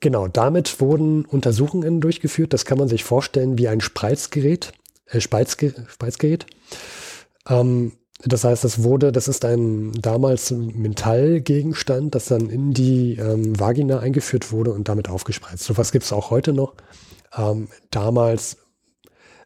[0.00, 2.52] Genau, damit wurden Untersuchungen durchgeführt.
[2.52, 4.72] Das kann man sich vorstellen wie ein Spreizgerät.
[5.06, 6.46] Äh, Speizge Speizgerät.
[7.48, 7.92] Ähm,
[8.24, 13.98] das heißt, das wurde, das ist ein damals Metallgegenstand, das dann in die ähm, Vagina
[13.98, 15.64] eingeführt wurde und damit aufgespreizt.
[15.64, 16.74] So was gibt es auch heute noch.
[17.36, 18.56] Ähm, damals,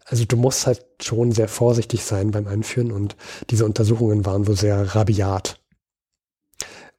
[0.05, 3.17] also du musst halt schon sehr vorsichtig sein beim Einführen und
[3.51, 5.61] diese Untersuchungen waren wohl sehr rabiat.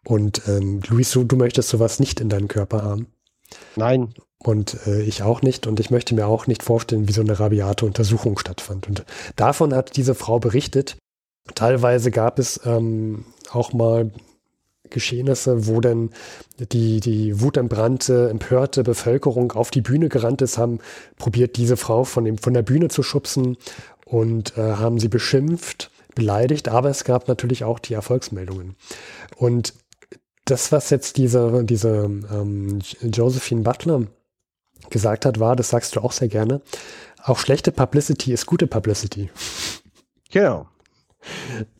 [0.03, 3.07] Und ähm, Luis, du, du möchtest sowas nicht in deinen Körper haben.
[3.75, 4.13] Nein.
[4.43, 5.67] Und äh, ich auch nicht.
[5.67, 8.87] Und ich möchte mir auch nicht vorstellen, wie so eine rabiate Untersuchung stattfand.
[8.87, 10.97] Und davon hat diese Frau berichtet.
[11.53, 14.11] Teilweise gab es ähm, auch mal
[14.89, 16.11] Geschehnisse, wo dann
[16.71, 20.79] die, die wutentbrannte, empörte Bevölkerung auf die Bühne gerannt ist, haben
[21.17, 23.57] probiert, diese Frau von, dem, von der Bühne zu schubsen
[24.05, 28.75] und äh, haben sie beschimpft, beleidigt, aber es gab natürlich auch die Erfolgsmeldungen.
[29.37, 29.73] Und
[30.51, 34.03] das, was jetzt diese, diese ähm, Josephine Butler
[34.89, 36.61] gesagt hat, war, das sagst du auch sehr gerne,
[37.23, 39.29] auch schlechte Publicity ist gute Publicity.
[40.29, 40.67] Genau.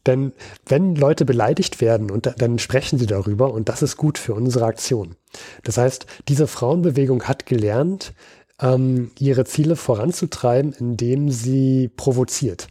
[0.06, 0.34] Denn
[0.68, 4.66] wenn Leute beleidigt werden und dann sprechen sie darüber und das ist gut für unsere
[4.66, 5.16] Aktion.
[5.64, 8.14] Das heißt, diese Frauenbewegung hat gelernt,
[8.60, 12.68] ähm, ihre Ziele voranzutreiben, indem sie provoziert.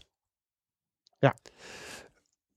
[1.23, 1.35] Ja.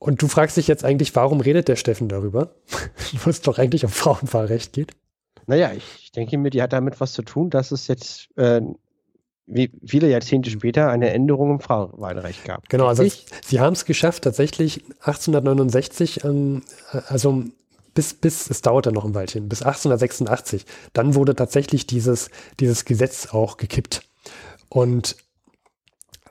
[0.04, 2.56] Und du fragst dich jetzt eigentlich, warum redet der Steffen darüber?
[3.24, 4.92] Wo es doch eigentlich um Frauenwahlrecht geht.
[5.48, 8.60] Naja, ich denke mir, die hat damit was zu tun, dass es jetzt äh,
[9.46, 12.68] wie viele Jahrzehnte später eine Änderung im Frauenwahlrecht gab.
[12.68, 16.64] Genau, also ich, sie haben es geschafft, tatsächlich 1869, ähm,
[17.08, 17.46] also
[17.94, 22.30] bis, bis, es dauerte noch ein Weilchen, bis 1886, dann wurde tatsächlich dieses,
[22.60, 24.04] dieses Gesetz auch gekippt.
[24.68, 25.16] Und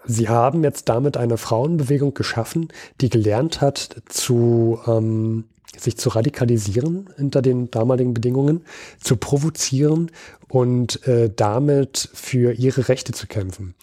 [0.04, 2.68] sie haben jetzt damit eine Frauenbewegung geschaffen,
[3.00, 5.44] die gelernt hat zu, ähm,
[5.76, 8.64] sich zu radikalisieren unter den damaligen Bedingungen,
[9.00, 10.10] zu provozieren
[10.48, 13.74] und äh, damit für ihre Rechte zu kämpfen.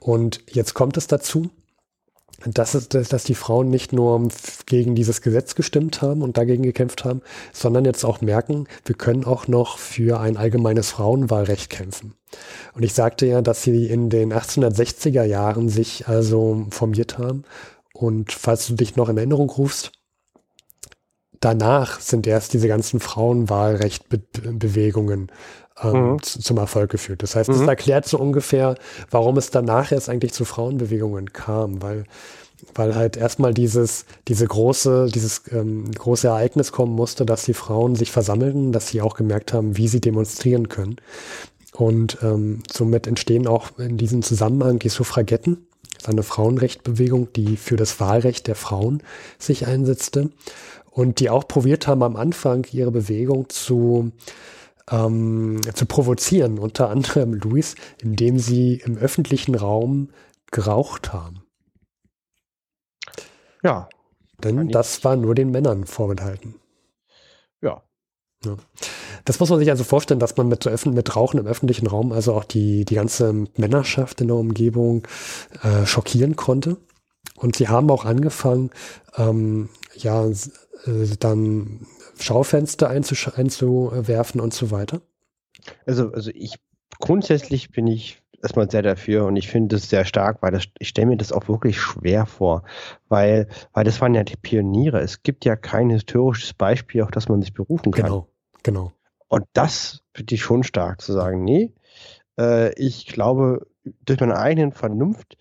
[0.00, 1.50] Und jetzt kommt es dazu,
[2.44, 4.28] dass, es, dass die Frauen nicht nur
[4.66, 9.24] gegen dieses Gesetz gestimmt haben und dagegen gekämpft haben, sondern jetzt auch merken, wir können
[9.24, 12.14] auch noch für ein allgemeines Frauenwahlrecht kämpfen.
[12.74, 17.44] Und ich sagte ja, dass sie in den 1860er Jahren sich also formiert haben.
[17.92, 19.92] Und falls du dich noch in Erinnerung rufst,
[21.40, 25.32] danach sind erst diese ganzen Frauenwahlrechtbewegungen
[25.82, 26.22] ähm, mhm.
[26.22, 27.22] zum Erfolg geführt.
[27.22, 27.68] Das heißt, das mhm.
[27.68, 28.76] erklärt so ungefähr,
[29.10, 32.04] warum es danach erst eigentlich zu Frauenbewegungen kam, weil
[32.74, 37.96] weil halt erstmal dieses, diese große, dieses ähm, große Ereignis kommen musste, dass die Frauen
[37.96, 40.96] sich versammelten, dass sie auch gemerkt haben, wie sie demonstrieren können.
[41.76, 45.66] Und ähm, somit entstehen auch in diesem Zusammenhang die Suffragetten,
[46.06, 49.02] eine Frauenrechtbewegung, die für das Wahlrecht der Frauen
[49.38, 50.30] sich einsetzte
[50.90, 54.12] und die auch probiert haben, am Anfang ihre Bewegung zu,
[54.90, 60.08] ähm, zu provozieren, unter anderem Luis, indem sie im öffentlichen Raum
[60.50, 61.42] geraucht haben.
[63.62, 63.90] Ja.
[64.42, 66.54] Denn das war nur den Männern vorbehalten.
[67.60, 67.82] Ja.
[68.44, 68.56] ja.
[69.24, 72.34] Das muss man sich also vorstellen, dass man mit, mit Rauchen im öffentlichen Raum also
[72.34, 75.06] auch die, die ganze Männerschaft in der Umgebung
[75.62, 76.76] äh, schockieren konnte.
[77.36, 78.70] Und sie haben auch angefangen,
[79.16, 80.32] ähm, ja, äh,
[81.18, 81.86] dann
[82.18, 85.02] Schaufenster einzuwerfen und so weiter.
[85.84, 86.56] Also, also ich
[86.98, 90.88] grundsätzlich bin ich erstmal sehr dafür und ich finde es sehr stark, weil das, ich
[90.88, 92.62] stelle mir das auch wirklich schwer vor,
[93.08, 95.00] weil, weil das waren ja die Pioniere.
[95.00, 98.04] Es gibt ja kein historisches Beispiel, auf das man sich berufen kann.
[98.04, 98.28] Genau,
[98.62, 98.92] genau.
[99.28, 101.72] Und das finde ich schon stark zu sagen, nee,
[102.38, 103.66] äh, ich glaube,
[104.04, 105.36] durch meine eigenen Vernunft,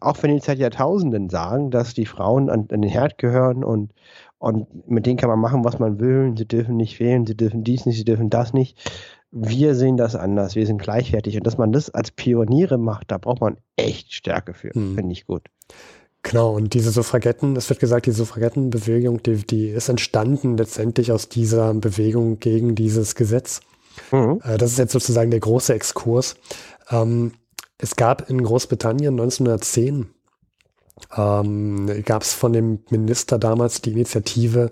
[0.00, 3.92] auch wenn die seit Jahrtausenden sagen, dass die Frauen an, an den Herd gehören und,
[4.38, 7.64] und mit denen kann man machen, was man will, sie dürfen nicht wählen, sie dürfen
[7.64, 8.78] dies nicht, sie dürfen das nicht.
[9.30, 11.36] Wir sehen das anders, wir sind gleichwertig.
[11.36, 14.94] Und dass man das als Pioniere macht, da braucht man echt Stärke für, hm.
[14.94, 15.48] finde ich gut.
[16.24, 21.28] Genau, und diese Suffragetten, es wird gesagt, die Suffragettenbewegung, die, die ist entstanden letztendlich aus
[21.28, 23.60] dieser Bewegung gegen dieses Gesetz.
[24.10, 24.40] Mhm.
[24.42, 26.36] Äh, das ist jetzt sozusagen der große Exkurs.
[26.90, 27.32] Ähm,
[27.76, 30.06] es gab in Großbritannien 1910
[31.14, 34.70] ähm, gab es von dem Minister damals die Initiative,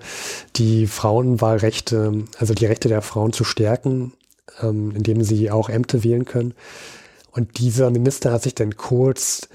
[0.57, 4.15] die Frauenwahlrechte, also die Rechte der Frauen zu stärken,
[4.63, 6.55] ähm, indem sie auch Ämter wählen können.
[7.31, 9.49] Und dieser Minister hat sich dann kurz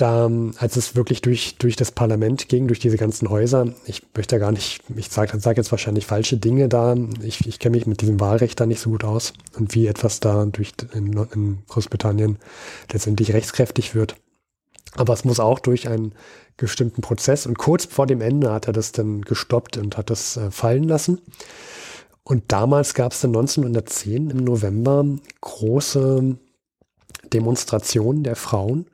[0.00, 4.38] da, als es wirklich durch, durch das Parlament ging, durch diese ganzen Häuser, ich möchte
[4.38, 8.00] gar nicht, ich sage sag jetzt wahrscheinlich falsche Dinge da, ich, ich kenne mich mit
[8.00, 12.38] diesem Wahlrecht da nicht so gut aus und wie etwas da durch in, in Großbritannien
[12.92, 14.16] letztendlich rechtskräftig wird.
[14.96, 16.14] Aber es muss auch durch einen
[16.56, 20.36] bestimmten Prozess und kurz vor dem Ende hat er das dann gestoppt und hat das
[20.36, 21.20] äh, fallen lassen.
[22.22, 25.04] Und damals gab es dann 1910 im November
[25.40, 26.36] große
[27.32, 28.86] Demonstrationen der Frauen,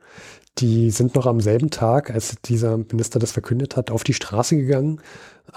[0.59, 4.55] die sind noch am selben Tag, als dieser Minister das verkündet hat, auf die Straße
[4.55, 5.01] gegangen,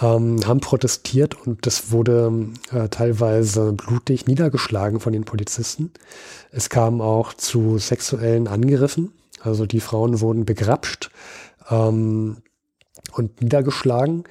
[0.01, 5.93] ähm, haben protestiert und das wurde äh, teilweise blutig niedergeschlagen von den Polizisten.
[6.51, 11.11] Es kam auch zu sexuellen Angriffen, also die Frauen wurden begrapscht
[11.71, 12.39] ähm,
[13.13, 14.25] und niedergeschlagen.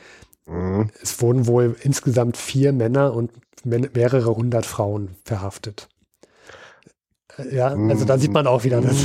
[0.45, 0.89] Mhm.
[1.01, 3.31] Es wurden wohl insgesamt vier Männer und
[3.65, 5.89] mehrere hundert Frauen verhaftet.
[7.51, 8.95] Ja, also da sieht man auch wieder das.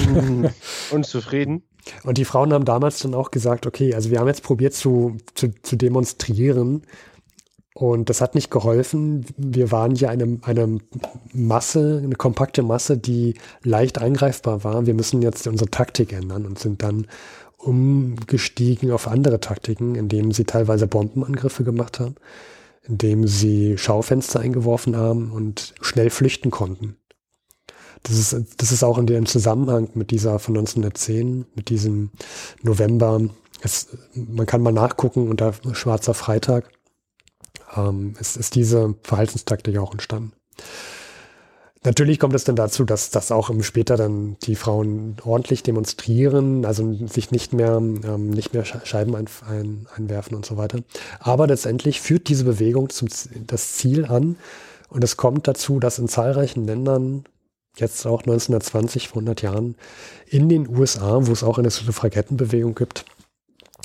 [0.91, 1.62] Unzufrieden.
[2.03, 5.16] Und die Frauen haben damals dann auch gesagt, okay, also wir haben jetzt probiert zu,
[5.35, 6.82] zu, zu demonstrieren
[7.74, 9.26] und das hat nicht geholfen.
[9.37, 10.78] Wir waren ja eine, eine
[11.32, 14.87] Masse, eine kompakte Masse, die leicht eingreifbar war.
[14.87, 17.09] Wir müssen jetzt unsere Taktik ändern und sind dann
[17.59, 22.14] umgestiegen auf andere Taktiken, indem sie teilweise Bombenangriffe gemacht haben,
[22.82, 26.97] indem sie Schaufenster eingeworfen haben und schnell flüchten konnten.
[28.05, 32.11] Das ist, das ist auch in dem Zusammenhang mit dieser von 1910, mit diesem
[32.63, 33.21] November.
[33.63, 36.71] Es, man kann mal nachgucken unter Schwarzer Freitag.
[37.75, 40.33] Ähm, es ist diese Verhaltenstaktik auch entstanden.
[41.83, 46.65] Natürlich kommt es dann dazu, dass, dass auch im später dann die Frauen ordentlich demonstrieren,
[46.65, 50.81] also sich nicht mehr, ähm, nicht mehr Scheiben ein, ein, einwerfen und so weiter.
[51.21, 53.09] Aber letztendlich führt diese Bewegung zum,
[53.47, 54.37] das Ziel an
[54.89, 57.25] und es kommt dazu, dass in zahlreichen Ländern
[57.77, 59.77] jetzt auch 1920, vor 100 Jahren,
[60.27, 63.05] in den USA, wo es auch eine Suffragettenbewegung gibt,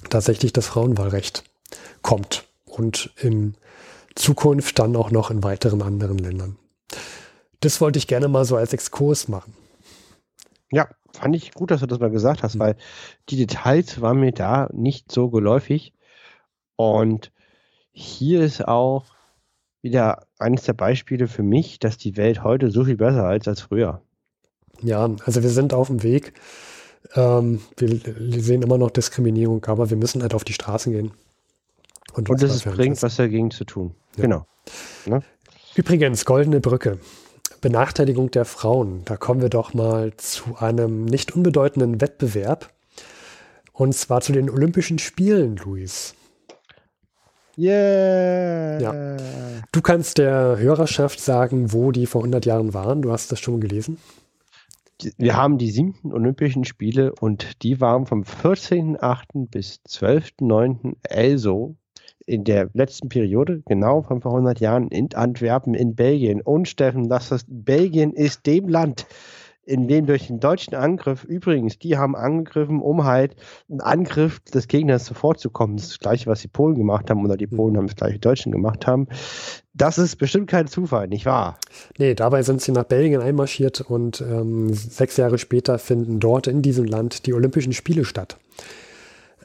[0.09, 1.43] tatsächlich das Frauenwahlrecht
[2.01, 3.55] kommt und in
[4.15, 6.57] Zukunft dann auch noch in weiteren anderen Ländern.
[7.61, 9.53] Das wollte ich gerne mal so als Exkurs machen.
[10.71, 12.59] Ja, fand ich gut, dass du das mal gesagt hast, mhm.
[12.59, 12.75] weil
[13.29, 15.93] die Details waren mir da nicht so geläufig.
[16.75, 17.31] Und
[17.91, 19.05] hier ist auch
[19.81, 23.61] wieder eines der Beispiele für mich, dass die Welt heute so viel besser ist als
[23.61, 24.01] früher.
[24.81, 26.33] Ja, also wir sind auf dem Weg.
[27.15, 31.11] Ähm, wir sehen immer noch Diskriminierung, aber wir müssen halt auf die Straßen gehen.
[32.13, 33.95] Und, und es bringt was dagegen zu tun.
[34.17, 34.23] Ja.
[34.23, 34.45] Genau.
[35.05, 35.21] Ne?
[35.75, 36.99] Übrigens, Goldene Brücke.
[37.61, 39.03] Benachteiligung der Frauen.
[39.05, 42.71] Da kommen wir doch mal zu einem nicht unbedeutenden Wettbewerb.
[43.73, 46.15] Und zwar zu den Olympischen Spielen, Luis.
[47.59, 48.79] Yeah!
[48.79, 49.17] Ja.
[49.73, 53.01] Du kannst der Hörerschaft sagen, wo die vor 100 Jahren waren.
[53.01, 53.97] Du hast das schon gelesen.
[55.17, 59.49] Wir haben die siebten Olympischen Spiele und die waren vom 14.8.
[59.49, 60.95] bis 12.9.
[61.09, 61.75] also
[62.25, 66.41] in der letzten Periode, genau von vor 100 Jahren, in Antwerpen in Belgien.
[66.41, 69.05] Und Steffen, das ist, Belgien ist dem Land,
[69.69, 73.35] in dem durch den deutschen Angriff, übrigens, die haben angegriffen, um halt
[73.69, 75.77] einen Angriff des Gegners zuvorzukommen.
[75.77, 78.21] Das das Gleiche, was die Polen gemacht haben oder die Polen haben das Gleiche, die
[78.21, 79.07] Deutschen gemacht haben.
[79.75, 81.59] Das ist bestimmt kein Zufall, nicht wahr?
[81.99, 86.63] Nee, dabei sind sie nach Belgien einmarschiert und ähm, sechs Jahre später finden dort in
[86.63, 88.37] diesem Land die Olympischen Spiele statt.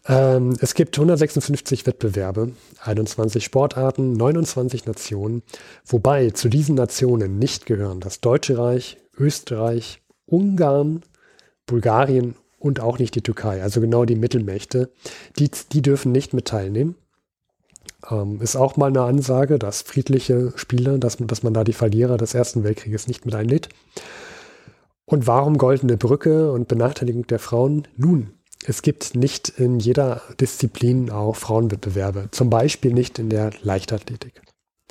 [0.07, 2.53] Ähm, es gibt 156 Wettbewerbe,
[2.83, 5.43] 21 Sportarten, 29 Nationen,
[5.85, 11.03] wobei zu diesen Nationen nicht gehören das Deutsche Reich, Österreich, Ungarn,
[11.66, 14.91] Bulgarien und auch nicht die Türkei, also genau die Mittelmächte,
[15.39, 16.97] die, die dürfen nicht mit teilnehmen.
[18.11, 22.16] Ähm, ist auch mal eine Ansage, dass friedliche Spiele, dass, dass man da die Verlierer
[22.16, 23.68] des Ersten Weltkrieges nicht mit einlädt.
[25.07, 27.87] Und warum goldene Brücke und Benachteiligung der Frauen?
[27.97, 28.31] Nun,
[28.66, 34.41] es gibt nicht in jeder Disziplin auch Frauenwettbewerbe, zum Beispiel nicht in der Leichtathletik.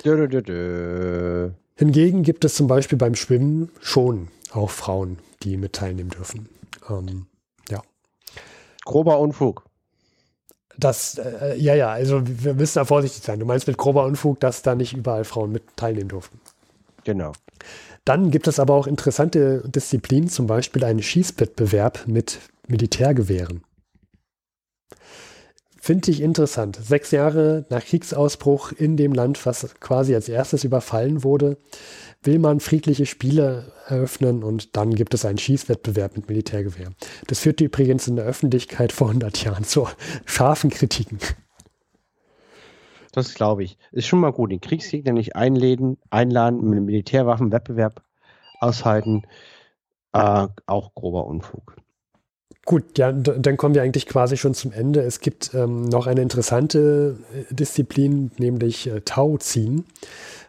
[0.04, 5.74] Dö, dö, dö, Hingegen gibt es zum Beispiel beim Schwimmen schon auch Frauen, die mit
[5.74, 6.48] teilnehmen dürfen.
[6.88, 7.26] Ähm,
[7.68, 7.82] ja.
[8.84, 9.64] Grober Unfug.
[10.76, 13.38] Das, äh, ja, ja, also wir müssen da vorsichtig sein.
[13.38, 16.40] Du meinst mit grober Unfug, dass da nicht überall Frauen mit teilnehmen durften.
[17.04, 17.32] Genau.
[18.04, 23.62] Dann gibt es aber auch interessante Disziplinen, zum Beispiel einen Schießwettbewerb mit Militärgewehren.
[25.80, 26.78] Finde ich interessant.
[26.82, 31.58] Sechs Jahre nach Kriegsausbruch in dem Land, was quasi als erstes überfallen wurde,
[32.24, 36.90] will man friedliche Spiele eröffnen und dann gibt es einen Schießwettbewerb mit Militärgewehr.
[37.26, 39.88] Das führte übrigens in der Öffentlichkeit vor 100 Jahren zu
[40.24, 41.18] scharfen Kritiken.
[43.12, 43.78] Das glaube ich.
[43.92, 44.50] Ist schon mal gut.
[44.50, 48.02] Den Kriegsgegner nicht einladen, einladen, mit einem Militärwaffenwettbewerb
[48.58, 49.22] aushalten.
[50.12, 51.76] Äh, auch grober Unfug.
[52.64, 55.02] Gut, ja, dann kommen wir eigentlich quasi schon zum Ende.
[55.02, 59.84] Es gibt ähm, noch eine interessante äh, Disziplin, nämlich äh, Tauziehen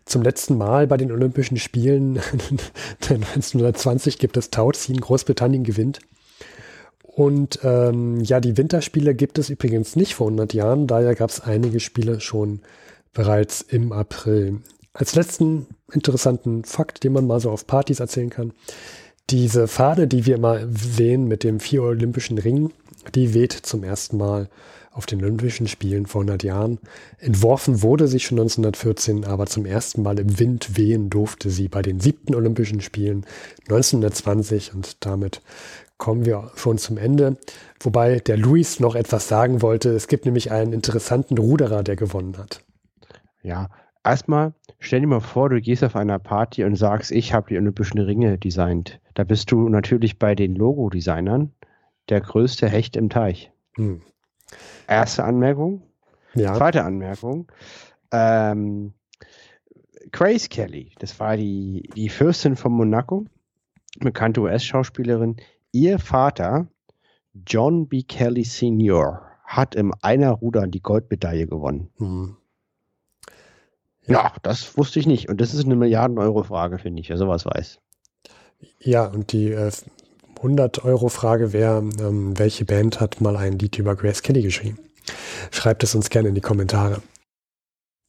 [0.05, 2.17] zum letzten Mal bei den Olympischen Spielen
[3.01, 5.99] 1920 gibt es Tauziehen, Großbritannien gewinnt.
[7.03, 11.39] Und ähm, ja, die Winterspiele gibt es übrigens nicht vor 100 Jahren, daher gab es
[11.39, 12.59] einige Spiele schon
[13.13, 14.59] bereits im April.
[14.93, 18.53] Als letzten interessanten Fakt, den man mal so auf Partys erzählen kann,
[19.29, 22.71] diese Fahne, die wir immer sehen mit dem vier olympischen Ring,
[23.15, 24.49] die weht zum ersten Mal
[24.95, 26.79] auf den Olympischen Spielen vor 100 Jahren.
[27.19, 31.81] Entworfen wurde sie schon 1914, aber zum ersten Mal im Wind wehen durfte sie bei
[31.81, 33.25] den siebten Olympischen Spielen
[33.63, 35.41] 1920 und damit
[35.97, 37.37] kommen wir schon zum Ende.
[37.81, 39.89] Wobei der Luis noch etwas sagen wollte.
[39.89, 42.63] Es gibt nämlich einen interessanten Ruderer, der gewonnen hat.
[43.43, 43.69] Ja,
[44.03, 47.57] erstmal stell dir mal vor, du gehst auf einer Party und sagst, ich habe die
[47.57, 49.01] Olympischen Ringe designt.
[49.13, 51.51] Da bist du natürlich bei den Logo-Designern
[52.07, 53.51] der größte Hecht im Teich.
[53.75, 54.01] Hm.
[54.87, 55.83] Erste Anmerkung.
[56.33, 56.53] Ja.
[56.55, 57.51] Zweite Anmerkung.
[58.11, 58.93] Ähm,
[60.11, 63.25] Grace Kelly, das war die, die Fürstin von Monaco,
[63.99, 65.37] bekannte US-Schauspielerin.
[65.71, 66.67] Ihr Vater,
[67.45, 68.03] John B.
[68.03, 71.89] Kelly Sr., hat im Einerruder die Goldmedaille gewonnen.
[71.97, 72.37] Mhm.
[74.07, 74.23] Ja.
[74.23, 74.33] ja.
[74.41, 75.29] das wusste ich nicht.
[75.29, 77.79] Und das ist eine Milliarden-Euro-Frage, finde ich, wer sowas weiß.
[78.79, 79.71] Ja, und die äh,
[80.41, 84.79] 100-Euro-Frage wäre, ähm, welche Band hat mal ein Lied über Grace Kelly geschrieben?
[85.51, 87.01] Schreibt es uns gerne in die Kommentare.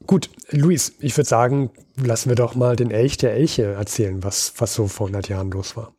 [0.07, 4.53] Gut, Luis, ich würde sagen, lassen wir doch mal den Elch der Elche erzählen, was,
[4.59, 5.95] was so vor 100 Jahren los war.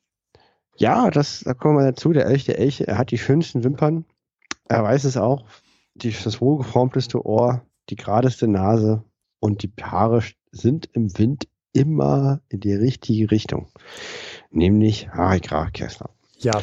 [0.78, 2.14] Ja, das, da kommen wir dazu.
[2.14, 4.06] Der Elch der Elche, er hat die schönsten Wimpern.
[4.70, 5.46] Er weiß es auch.
[5.96, 9.04] Die, das wohlgeformteste Ohr, die geradeste Nase
[9.40, 13.68] und die Haare sind im Wind immer in die richtige Richtung.
[14.52, 16.10] Nämlich Harry Graf Kessler.
[16.40, 16.60] Ja,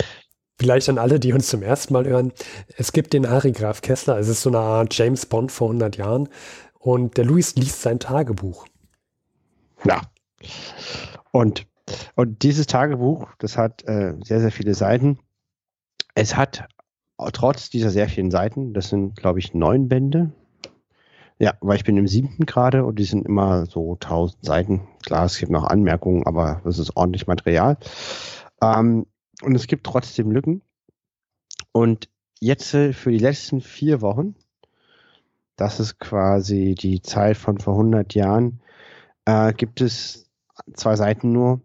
[0.58, 2.32] vielleicht an alle, die uns zum ersten Mal hören.
[2.76, 4.18] Es gibt den Harry Graf Kessler.
[4.18, 6.28] Es ist so eine Art James Bond vor 100 Jahren.
[6.78, 8.66] Und der Louis liest sein Tagebuch.
[9.84, 10.02] Ja.
[11.32, 11.66] Und,
[12.14, 15.18] und dieses Tagebuch, das hat äh, sehr, sehr viele Seiten.
[16.14, 16.68] Es hat
[17.32, 20.32] trotz dieser sehr vielen Seiten, das sind, glaube ich, neun Bände.
[21.38, 24.86] Ja, weil ich bin im siebten gerade und die sind immer so tausend Seiten.
[25.04, 27.76] Klar, es gibt noch Anmerkungen, aber das ist ordentlich Material.
[28.62, 29.06] Ähm,
[29.44, 30.62] und es gibt trotzdem Lücken.
[31.72, 32.08] Und
[32.40, 34.34] jetzt äh, für die letzten vier Wochen,
[35.56, 38.60] das ist quasi die Zeit von vor 100 Jahren,
[39.24, 40.30] äh, gibt es
[40.74, 41.60] zwei Seiten nur.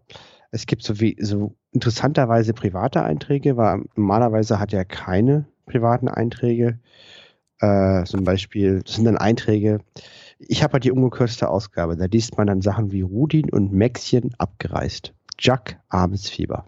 [0.50, 6.78] Es gibt so wie so interessanterweise private Einträge, weil normalerweise hat er keine privaten Einträge.
[7.60, 9.80] Äh, zum Beispiel, das sind dann Einträge,
[10.38, 11.96] Ich habe halt die ungekürzte Ausgabe.
[11.96, 15.12] Da liest man dann Sachen wie Rudin und Maxchen abgereist.
[15.38, 16.64] Jack Abendsfieber.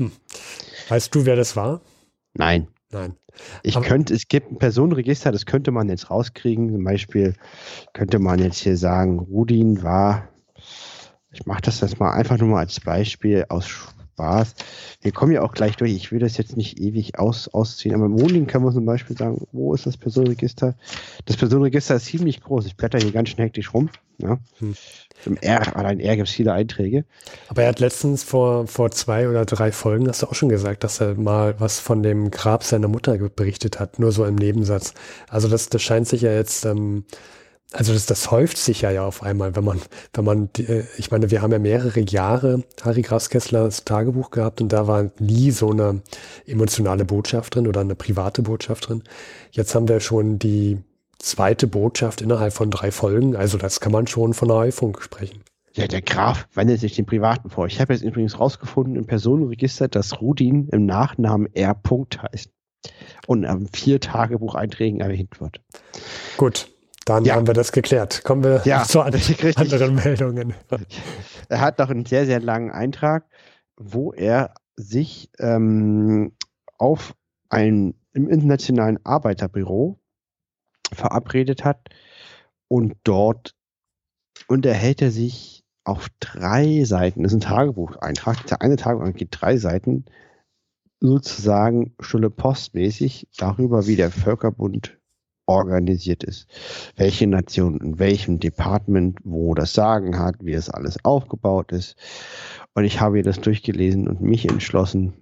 [0.00, 0.12] Hm.
[0.88, 1.82] Weißt du, wer das war?
[2.34, 2.68] Nein.
[2.90, 3.16] Nein.
[3.62, 6.70] Ich Aber könnte, es gibt ein Personenregister, das könnte man jetzt rauskriegen.
[6.70, 7.34] Zum Beispiel
[7.92, 10.28] könnte man jetzt hier sagen, Rudin war,
[11.32, 14.54] ich mache das jetzt mal einfach nur mal als Beispiel aus Spaß.
[15.00, 15.92] Wir kommen ja auch gleich durch.
[15.92, 19.16] Ich will das jetzt nicht ewig aus, ausziehen, aber im Wohnen können wir zum Beispiel
[19.16, 20.74] sagen, wo ist das Personenregister?
[21.24, 22.66] Das Personenregister ist ziemlich groß.
[22.66, 23.88] Ich blätter hier ganz schnell hektisch rum.
[24.18, 24.38] Ja.
[24.58, 24.74] Hm.
[25.24, 27.04] Im R, allein R gibt es viele Einträge.
[27.48, 30.84] Aber er hat letztens vor, vor zwei oder drei Folgen, hast du auch schon gesagt,
[30.84, 34.92] dass er mal was von dem Grab seiner Mutter berichtet hat, nur so im Nebensatz.
[35.28, 37.04] Also das, das scheint sich ja jetzt ähm,
[37.72, 39.80] also das, das häuft sich ja, ja auf einmal, wenn man,
[40.12, 44.72] wenn man, äh, ich meine, wir haben ja mehrere Jahre Harry Grafskesslers Tagebuch gehabt und
[44.72, 46.02] da war nie so eine
[46.46, 49.04] emotionale Botschaft drin oder eine private Botschaft drin.
[49.52, 50.78] Jetzt haben wir schon die
[51.18, 55.42] zweite Botschaft innerhalb von drei Folgen, also das kann man schon von einer Häufung sprechen.
[55.74, 57.66] Ja, der Graf wendet sich den Privaten vor.
[57.66, 61.74] Ich habe jetzt übrigens rausgefunden im Personenregister, dass Rudin im Nachnamen R.
[61.74, 62.50] Punkt heißt
[63.28, 65.60] und am vier Tagebucheinträgen erwähnt wird.
[66.36, 66.68] Gut,
[67.10, 67.34] dann ja.
[67.34, 68.22] haben wir das geklärt.
[68.22, 69.12] Kommen wir ja, zu an
[69.56, 70.54] anderen Meldungen.
[71.48, 73.24] Er hat noch einen sehr, sehr langen Eintrag,
[73.76, 76.32] wo er sich ähm,
[76.78, 77.14] auf
[77.48, 79.98] ein im internationalen Arbeiterbüro
[80.92, 81.88] verabredet hat
[82.68, 83.56] und dort
[84.46, 89.56] unterhält er sich auf drei Seiten, das ist ein Tagebucheintrag, der eine Tagebuch geht drei
[89.56, 90.04] Seiten,
[91.00, 94.99] sozusagen Stulle postmäßig darüber, wie der Völkerbund
[95.46, 96.46] organisiert ist.
[96.96, 101.96] Welche Nation in welchem Department wo das Sagen hat, wie es alles aufgebaut ist.
[102.74, 105.12] Und ich habe ihr das durchgelesen und mich entschlossen,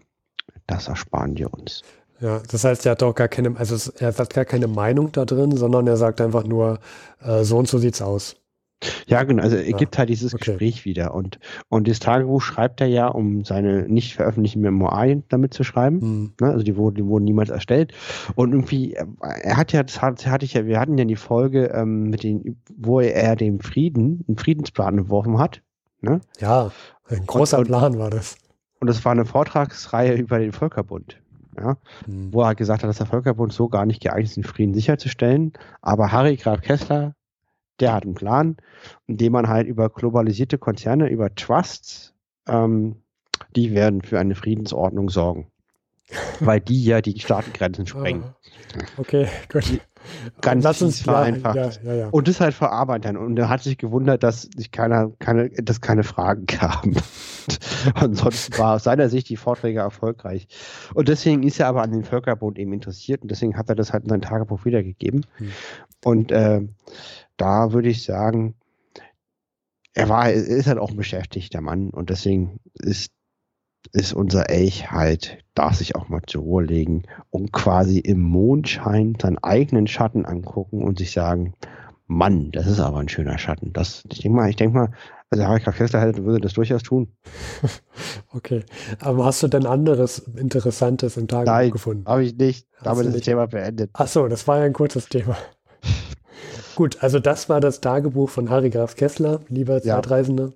[0.66, 1.82] das ersparen wir uns.
[2.20, 5.24] Ja, das heißt, er hat auch gar keine, also er hat gar keine Meinung da
[5.24, 6.80] drin, sondern er sagt einfach nur,
[7.22, 8.36] äh, so und so sieht's aus.
[9.06, 9.42] Ja, genau.
[9.42, 9.76] Also er ja.
[9.76, 10.44] gibt halt dieses okay.
[10.44, 11.14] Gespräch wieder.
[11.14, 15.98] Und, und das Tagebuch schreibt er ja, um seine nicht veröffentlichten Memoirien damit zu schreiben.
[15.98, 16.32] Mhm.
[16.40, 16.48] Ne?
[16.48, 17.92] Also die wurden, die wurden niemals erstellt.
[18.34, 22.10] Und irgendwie, er hat ja, das hatte ich ja, wir hatten ja die Folge, ähm,
[22.10, 25.62] mit den, wo er dem Frieden, einen Friedensplan entworfen hat.
[26.00, 26.20] Ne?
[26.38, 26.70] Ja,
[27.08, 28.36] ein großer und, Plan war das.
[28.80, 31.20] Und das war eine Vortragsreihe über den Völkerbund.
[31.58, 31.76] Ja,
[32.06, 32.32] mhm.
[32.32, 35.54] wo er gesagt hat, dass der Völkerbund so gar nicht geeignet ist, den Frieden sicherzustellen.
[35.82, 37.14] Aber Harry Graf Kessler
[37.80, 38.56] der hat einen Plan,
[39.06, 42.14] indem man halt über globalisierte Konzerne, über Trusts,
[42.48, 42.96] ähm,
[43.54, 45.50] die werden für eine Friedensordnung sorgen.
[46.40, 48.24] Weil die ja die Staatengrenzen ah, sprengen.
[48.96, 49.80] Okay, gut.
[50.40, 51.54] Ganz Lass uns einfach.
[51.54, 52.08] Ja, ja, ja.
[52.08, 53.16] Und das halt vor Arbeitern.
[53.16, 56.96] Und er hat sich gewundert, dass sich keiner, keine, dass keine Fragen kamen.
[57.94, 60.48] Ansonsten war aus seiner Sicht die Vorträge erfolgreich.
[60.94, 63.92] Und deswegen ist er aber an den Völkerbund eben interessiert und deswegen hat er das
[63.92, 65.26] halt in sein Tagebuch wiedergegeben.
[65.36, 65.52] Hm.
[66.04, 66.60] Und äh,
[67.36, 68.54] da würde ich sagen,
[69.94, 73.10] er war, er ist halt auch ein beschäftigter Mann und deswegen ist,
[73.92, 79.16] ist unser Elch halt, darf sich auch mal zur Ruhe legen und quasi im Mondschein
[79.20, 81.54] seinen eigenen Schatten angucken und sich sagen,
[82.06, 83.72] Mann, das ist aber ein schöner Schatten.
[83.72, 84.90] Das, ich denke mal, ich denke mal,
[85.30, 87.08] also Harry Kessler hätte, würde das durchaus tun.
[88.34, 88.62] Okay.
[89.00, 92.06] Aber hast du denn anderes Interessantes im Tagebuch Nein, gefunden?
[92.06, 92.68] habe ich nicht.
[92.82, 93.90] Damit ist das Thema beendet.
[93.94, 95.36] Ach so, das war ja ein kurzes Thema.
[96.78, 100.52] Gut, also das war das Tagebuch von Harry Graf Kessler, lieber Zeitreisende.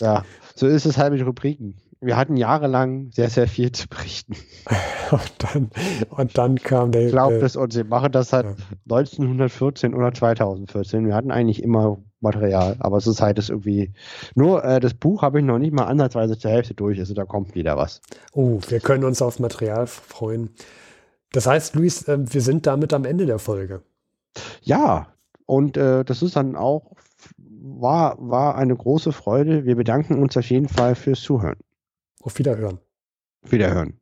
[0.00, 0.24] Ja,
[0.54, 1.74] so ist es halt mit Rubriken.
[2.00, 4.36] Wir hatten jahrelang sehr, sehr viel zu berichten.
[5.10, 5.70] und, dann,
[6.08, 7.10] und dann kam der.
[7.10, 8.54] Glaubt es uns, wir machen das seit ja.
[8.84, 11.06] 1914 oder 2014.
[11.06, 13.92] Wir hatten eigentlich immer Material, aber Zeit ist irgendwie.
[14.34, 17.26] Nur äh, das Buch habe ich noch nicht mal ansatzweise zur Hälfte durch, also da
[17.26, 18.00] kommt wieder was.
[18.32, 20.54] Oh, wir können uns auf Material freuen.
[21.32, 23.82] Das heißt, Luis, äh, wir sind damit am Ende der Folge.
[24.62, 25.08] Ja,
[25.46, 26.92] und äh, das ist dann auch,
[27.38, 29.64] war, war eine große Freude.
[29.64, 31.58] Wir bedanken uns auf jeden Fall fürs Zuhören.
[32.22, 32.80] Auf Wiederhören.
[33.42, 34.00] Wiederhören.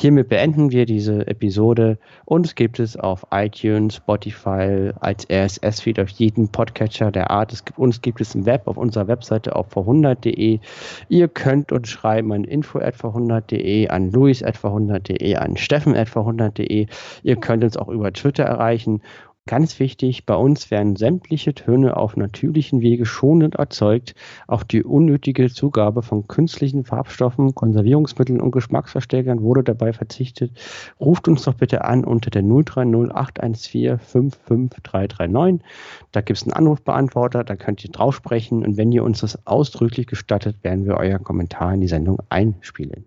[0.00, 1.98] Hiermit beenden wir diese Episode.
[2.24, 7.52] Uns gibt es auf iTunes, Spotify, als RSS-Feed auf jedem Podcatcher der Art.
[7.52, 10.60] Es gibt, uns gibt es im Web auf unserer Webseite auf v100.de.
[11.08, 16.86] Ihr könnt uns schreiben an info.v100.de, an luis.v100.de, an steffen.v100.de.
[17.24, 19.02] Ihr könnt uns auch über Twitter erreichen
[19.48, 24.14] Ganz wichtig, bei uns werden sämtliche Töne auf natürlichen Wege schonend erzeugt.
[24.46, 30.52] Auch die unnötige Zugabe von künstlichen Farbstoffen, Konservierungsmitteln und Geschmacksverstärkern wurde dabei verzichtet.
[31.00, 35.66] Ruft uns doch bitte an unter der 030 814 55339.
[36.12, 39.46] Da gibt es einen Anrufbeantworter, da könnt ihr drauf sprechen und wenn ihr uns das
[39.46, 43.06] ausdrücklich gestattet, werden wir euer Kommentar in die Sendung einspielen.